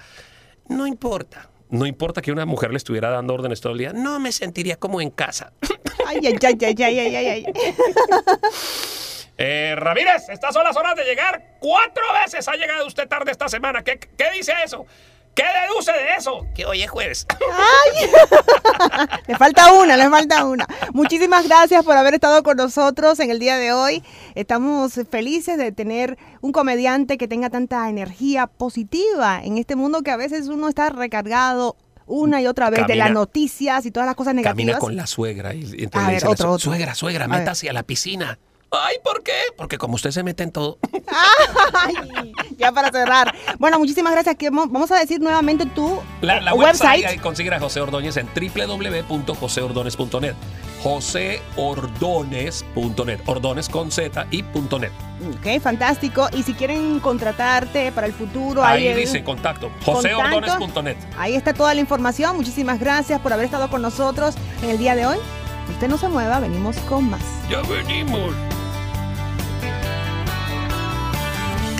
No 0.69 0.85
importa, 0.87 1.49
no 1.73 1.87
importa 1.87 2.21
que 2.21 2.31
una 2.31 2.45
mujer 2.45 2.69
le 2.69 2.77
estuviera 2.77 3.09
dando 3.09 3.33
órdenes 3.33 3.59
todo 3.59 3.73
el 3.73 3.79
día, 3.79 3.93
no 3.93 4.19
me 4.19 4.31
sentiría 4.31 4.75
como 4.77 5.01
en 5.01 5.09
casa. 5.09 5.53
Ay, 6.05 6.19
ay, 6.23 6.37
ay, 6.43 6.57
ay, 6.61 6.83
ay, 6.83 6.99
ay, 6.99 7.15
ay, 7.15 7.27
ay. 7.27 7.45
Eh, 9.37 9.73
Ramírez, 9.75 10.29
estas 10.29 10.53
son 10.53 10.63
las 10.63 10.77
horas 10.77 10.95
de 10.95 11.03
llegar. 11.03 11.55
Cuatro 11.59 12.03
veces 12.21 12.47
ha 12.47 12.55
llegado 12.55 12.85
usted 12.85 13.07
tarde 13.07 13.31
esta 13.31 13.49
semana. 13.49 13.83
¿Qué, 13.83 13.97
qué 13.97 14.31
dice 14.31 14.53
eso? 14.63 14.85
¿Qué 15.35 15.43
deduce 15.67 15.91
de 15.91 16.15
eso? 16.17 16.45
Que 16.53 16.65
hoy 16.65 16.83
es 16.83 16.89
jueves. 16.91 17.25
Le 19.27 19.35
falta 19.35 19.71
una, 19.73 19.97
le 19.97 20.09
falta 20.09 20.45
una. 20.45 20.67
Muchísimas 20.93 21.47
gracias 21.47 21.83
por 21.83 21.97
haber 21.97 22.13
estado 22.13 22.43
con 22.43 22.57
nosotros 22.57 23.19
en 23.19 23.31
el 23.31 23.39
día 23.39 23.57
de 23.57 23.71
hoy. 23.71 24.03
Estamos 24.35 24.93
felices 25.09 25.57
de 25.57 25.71
tener 25.71 26.17
un 26.41 26.51
comediante 26.51 27.17
que 27.17 27.27
tenga 27.27 27.49
tanta 27.49 27.89
energía 27.89 28.47
positiva 28.47 29.41
en 29.43 29.57
este 29.57 29.75
mundo 29.75 30.01
que 30.03 30.11
a 30.11 30.17
veces 30.17 30.47
uno 30.49 30.67
está 30.69 30.89
recargado 30.89 31.75
una 32.05 32.41
y 32.41 32.47
otra 32.47 32.69
vez 32.69 32.85
de 32.85 32.95
las 32.95 33.11
noticias 33.11 33.85
y 33.85 33.91
todas 33.91 34.05
las 34.05 34.15
cosas 34.15 34.35
negativas. 34.35 34.55
Camina 34.55 34.77
con 34.77 34.95
la 34.95 35.07
suegra 35.07 35.53
y, 35.53 35.61
entonces 35.63 35.95
A 35.95 35.99
le 36.01 36.05
ver, 36.07 36.13
dice 36.15 36.25
a 36.25 36.29
la 36.29 36.33
otro, 36.33 36.45
su- 36.47 36.53
otro. 36.53 36.71
suegra, 36.71 36.95
suegra, 36.95 37.25
A 37.25 37.27
ver. 37.29 37.39
métase 37.39 37.69
a 37.69 37.73
la 37.73 37.83
piscina. 37.83 38.37
Ay, 38.75 38.95
¿por 39.03 39.21
qué? 39.23 39.33
Porque 39.55 39.77
como 39.77 39.93
usted 39.95 40.09
se 40.11 40.23
mete 40.23 40.41
en 40.43 40.51
todo. 40.51 40.79
Ay, 41.73 41.93
ya 42.57 42.71
para 42.71 42.89
cerrar. 42.91 43.33
Bueno, 43.59 43.77
muchísimas 43.77 44.13
gracias. 44.13 44.35
Vamos 44.51 44.89
a 44.91 44.97
decir 44.99 45.19
nuevamente 45.21 45.65
tu 45.67 45.99
La, 46.21 46.41
la 46.41 46.53
website, 46.55 47.05
ahí 47.05 47.17
consiguen 47.19 47.53
a 47.53 47.59
José 47.59 47.81
Ordóñez 47.81 48.17
en 48.17 48.27
www.joseordóñez.net. 48.33 50.33
joseordóñez.net. 50.81 53.19
Ordóñez 53.25 53.69
con 53.69 53.91
Z 53.91 54.25
y 54.31 54.41
punto 54.43 54.79
.net. 54.79 54.91
Ok, 55.37 55.61
fantástico. 55.61 56.27
Y 56.33 56.41
si 56.43 56.53
quieren 56.53 56.99
contratarte 56.99 57.91
para 57.91 58.07
el 58.07 58.13
futuro, 58.13 58.63
Ahí 58.63 58.87
el- 58.87 58.97
dice 58.97 59.23
contacto. 59.23 59.69
Contacto. 59.85 60.09
joseordóñez.net. 60.09 60.97
Ahí 61.17 61.35
está 61.35 61.53
toda 61.53 61.73
la 61.73 61.79
información. 61.81 62.35
Muchísimas 62.37 62.79
gracias 62.79 63.19
por 63.21 63.33
haber 63.33 63.45
estado 63.45 63.69
con 63.69 63.81
nosotros 63.83 64.35
en 64.63 64.69
el 64.71 64.77
día 64.77 64.95
de 64.95 65.05
hoy. 65.05 65.17
Usted 65.69 65.87
no 65.87 65.97
se 65.97 66.09
mueva, 66.09 66.39
venimos 66.39 66.75
con 66.89 67.09
más. 67.09 67.21
Ya 67.49 67.61
venimos. 67.61 68.33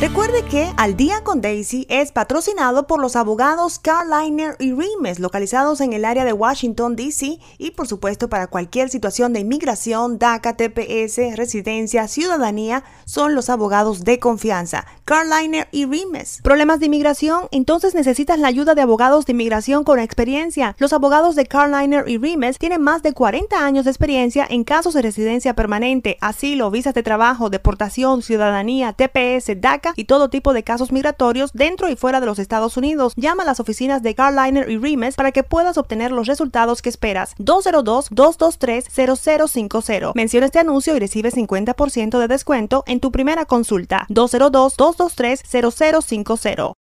Recuerde 0.04 0.44
que 0.44 0.70
Al 0.76 0.98
Día 0.98 1.24
con 1.24 1.40
Daisy 1.40 1.86
es 1.88 2.12
patrocinado 2.12 2.88
por 2.88 3.00
los 3.00 3.16
abogados 3.16 3.80
Carliner 3.80 4.58
y 4.60 4.74
Rimes, 4.74 5.18
localizados 5.18 5.80
en 5.80 5.94
el 5.94 6.04
área 6.04 6.26
de 6.26 6.34
Washington, 6.34 6.98
D.C. 6.98 7.40
y 7.58 7.72
por 7.72 7.88
supuesto 7.88 8.28
para 8.28 8.48
cualquier 8.48 8.90
situación 8.90 9.32
de 9.32 9.40
inmigración, 9.40 10.20
DACA, 10.20 10.58
TPS, 10.58 11.38
residencia, 11.38 12.10
ciudadanía, 12.10 12.84
son 13.06 13.34
los 13.34 13.50
abogados 13.50 14.04
de 14.04 14.20
confianza. 14.20 14.86
Carliner 15.06 15.70
y 15.72 15.86
Rimes. 15.86 16.42
¿Problemas 16.44 16.82
de 16.82 16.88
inmigración? 16.88 17.48
Entonces 17.52 17.96
necesitas 17.96 18.40
la 18.40 18.50
ayuda 18.50 18.76
de 18.76 18.82
abogados 18.82 19.26
de 19.26 19.32
inmigración 19.32 19.86
con 19.86 20.00
experiencia. 20.00 20.76
Los 20.80 20.92
abogados 20.92 21.38
de 21.38 21.46
Carliner 21.46 22.10
y 22.10 22.18
Rimes 22.18 22.58
tienen 22.58 22.82
más 22.82 23.04
de 23.04 23.14
40 23.14 23.66
años 23.66 23.86
de 23.86 23.92
experiencia 23.92 24.46
en 24.50 24.66
casos 24.66 24.96
de 24.96 25.02
residencia 25.02 25.54
permanente, 25.54 26.18
asilo, 26.20 26.72
visas 26.72 26.94
de 26.94 27.04
trabajo, 27.04 27.50
deportación, 27.50 28.22
ciudadanía, 28.22 28.92
TPS, 28.92 29.62
DACA 29.62 29.93
y 29.96 30.06
todo 30.06 30.30
tipo 30.30 30.54
de 30.54 30.64
casos 30.64 30.92
migratorios 30.92 31.52
dentro 31.54 31.88
y 31.90 31.96
fuera 31.96 32.20
de 32.20 32.26
los 32.26 32.40
Estados 32.40 32.76
Unidos. 32.78 33.14
Llama 33.16 33.44
a 33.44 33.46
las 33.46 33.60
oficinas 33.60 34.02
de 34.04 34.16
Carliner 34.16 34.70
y 34.70 34.78
Rimes 34.78 35.16
para 35.16 35.32
que 35.32 35.44
puedas 35.44 35.78
obtener 35.78 36.12
los 36.12 36.28
resultados 36.28 36.82
que 36.82 36.90
esperas. 36.90 37.36
202-223-0050. 37.38 40.12
Menciona 40.16 40.46
este 40.46 40.60
anuncio 40.60 40.96
y 40.96 41.00
recibe 41.00 41.32
50% 41.32 42.20
de 42.20 42.28
descuento 42.28 42.84
en 42.88 43.00
tu 43.00 43.12
primera 43.12 43.46
consulta. 43.46 44.06
202-223-0050. 44.10 46.74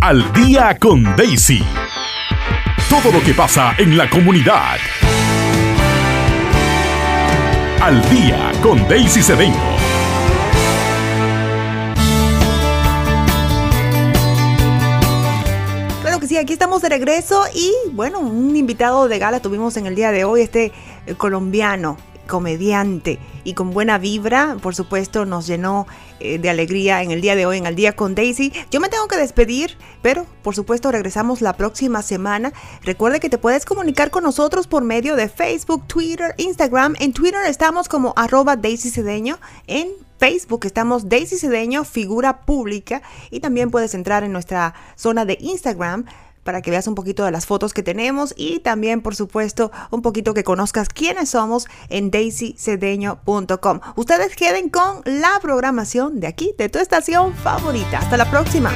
Al 0.00 0.32
día 0.32 0.78
con 0.78 1.04
Daisy. 1.16 1.62
Todo 2.88 3.12
lo 3.12 3.20
que 3.22 3.34
pasa 3.34 3.74
en 3.78 3.96
la 3.96 4.08
comunidad. 4.08 4.78
Al 7.80 8.08
día 8.10 8.52
con 8.62 8.86
Daisy 8.88 9.22
Cedeño. 9.22 9.75
Sí, 16.26 16.36
aquí 16.36 16.52
estamos 16.52 16.82
de 16.82 16.88
regreso 16.88 17.42
y 17.54 17.72
bueno, 17.92 18.20
un 18.20 18.56
invitado 18.56 19.08
de 19.08 19.18
gala 19.18 19.40
tuvimos 19.40 19.76
en 19.76 19.86
el 19.86 19.94
día 19.94 20.10
de 20.10 20.24
hoy, 20.24 20.40
este 20.40 20.72
eh, 21.06 21.14
colombiano, 21.14 21.96
comediante 22.26 23.18
y 23.44 23.54
con 23.54 23.70
buena 23.70 23.98
vibra, 23.98 24.56
por 24.60 24.74
supuesto 24.74 25.24
nos 25.24 25.46
llenó 25.46 25.86
eh, 26.20 26.38
de 26.38 26.50
alegría 26.50 27.02
en 27.02 27.10
el 27.10 27.20
día 27.20 27.36
de 27.36 27.46
hoy, 27.46 27.58
en 27.58 27.66
el 27.66 27.76
día 27.76 27.94
con 27.94 28.14
Daisy. 28.14 28.52
Yo 28.70 28.80
me 28.80 28.88
tengo 28.88 29.08
que 29.08 29.16
despedir, 29.16 29.76
pero 30.02 30.26
por 30.42 30.54
supuesto 30.54 30.90
regresamos 30.90 31.40
la 31.40 31.56
próxima 31.56 32.02
semana. 32.02 32.52
Recuerde 32.82 33.20
que 33.20 33.30
te 33.30 33.38
puedes 33.38 33.64
comunicar 33.64 34.10
con 34.10 34.24
nosotros 34.24 34.66
por 34.66 34.82
medio 34.82 35.16
de 35.16 35.28
Facebook, 35.28 35.86
Twitter, 35.86 36.34
Instagram. 36.38 36.94
En 37.00 37.12
Twitter 37.12 37.40
estamos 37.46 37.88
como 37.88 38.12
arroba 38.16 38.56
Daisy 38.56 38.90
Cedeño, 38.90 39.38
en 39.66 39.88
Facebook 40.18 40.64
estamos 40.64 41.08
Daisy 41.08 41.36
Cedeño, 41.36 41.84
figura 41.84 42.40
pública, 42.40 43.02
y 43.30 43.40
también 43.40 43.70
puedes 43.70 43.94
entrar 43.94 44.24
en 44.24 44.32
nuestra 44.32 44.74
zona 44.96 45.24
de 45.24 45.36
Instagram 45.40 46.06
para 46.46 46.62
que 46.62 46.70
veas 46.70 46.86
un 46.86 46.94
poquito 46.94 47.26
de 47.26 47.30
las 47.30 47.44
fotos 47.44 47.74
que 47.74 47.82
tenemos 47.82 48.32
y 48.38 48.60
también, 48.60 49.02
por 49.02 49.14
supuesto, 49.14 49.70
un 49.90 50.00
poquito 50.00 50.32
que 50.32 50.44
conozcas 50.44 50.88
quiénes 50.88 51.28
somos 51.28 51.66
en 51.90 52.10
daisycedeño.com. 52.10 53.80
Ustedes 53.96 54.34
queden 54.34 54.70
con 54.70 55.02
la 55.04 55.38
programación 55.42 56.20
de 56.20 56.28
aquí, 56.28 56.54
de 56.56 56.70
tu 56.70 56.78
estación 56.78 57.34
favorita. 57.34 57.98
Hasta 57.98 58.16
la 58.16 58.30
próxima. 58.30 58.72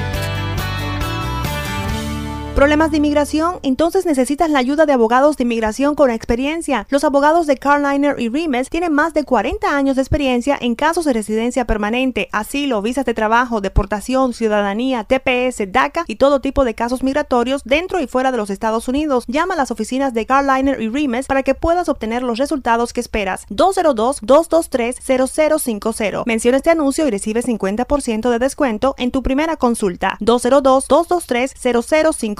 ¿Problemas 2.54 2.90
de 2.90 2.96
inmigración? 2.98 3.58
Entonces 3.62 4.04
necesitas 4.04 4.50
la 4.50 4.58
ayuda 4.58 4.84
de 4.84 4.92
abogados 4.92 5.36
de 5.36 5.44
inmigración 5.44 5.94
con 5.94 6.10
experiencia. 6.10 6.88
Los 6.90 7.04
abogados 7.04 7.46
de 7.46 7.56
Carliner 7.56 8.16
y 8.18 8.28
Rimes 8.28 8.68
tienen 8.68 8.92
más 8.92 9.14
de 9.14 9.22
40 9.24 9.72
años 9.74 9.96
de 9.96 10.02
experiencia 10.02 10.58
en 10.60 10.74
casos 10.74 11.04
de 11.04 11.12
residencia 11.12 11.64
permanente, 11.64 12.28
asilo, 12.32 12.82
visas 12.82 13.04
de 13.06 13.14
trabajo, 13.14 13.60
deportación, 13.60 14.34
ciudadanía, 14.34 15.04
TPS, 15.04 15.70
DACA 15.72 16.04
y 16.08 16.16
todo 16.16 16.40
tipo 16.40 16.64
de 16.64 16.74
casos 16.74 17.04
migratorios 17.04 17.62
dentro 17.64 18.00
y 18.00 18.08
fuera 18.08 18.32
de 18.32 18.36
los 18.36 18.50
Estados 18.50 18.88
Unidos. 18.88 19.24
Llama 19.28 19.54
a 19.54 19.56
las 19.56 19.70
oficinas 19.70 20.12
de 20.12 20.26
Carliner 20.26 20.82
y 20.82 20.88
Rimes 20.88 21.28
para 21.28 21.44
que 21.44 21.54
puedas 21.54 21.88
obtener 21.88 22.24
los 22.24 22.38
resultados 22.38 22.92
que 22.92 23.00
esperas. 23.00 23.46
202-223-0050. 23.48 26.24
Menciona 26.26 26.56
este 26.58 26.70
anuncio 26.70 27.06
y 27.06 27.10
recibe 27.10 27.42
50% 27.42 28.28
de 28.28 28.38
descuento 28.40 28.96
en 28.98 29.12
tu 29.12 29.22
primera 29.22 29.56
consulta. 29.56 30.18
202-223-0050. 30.20 32.39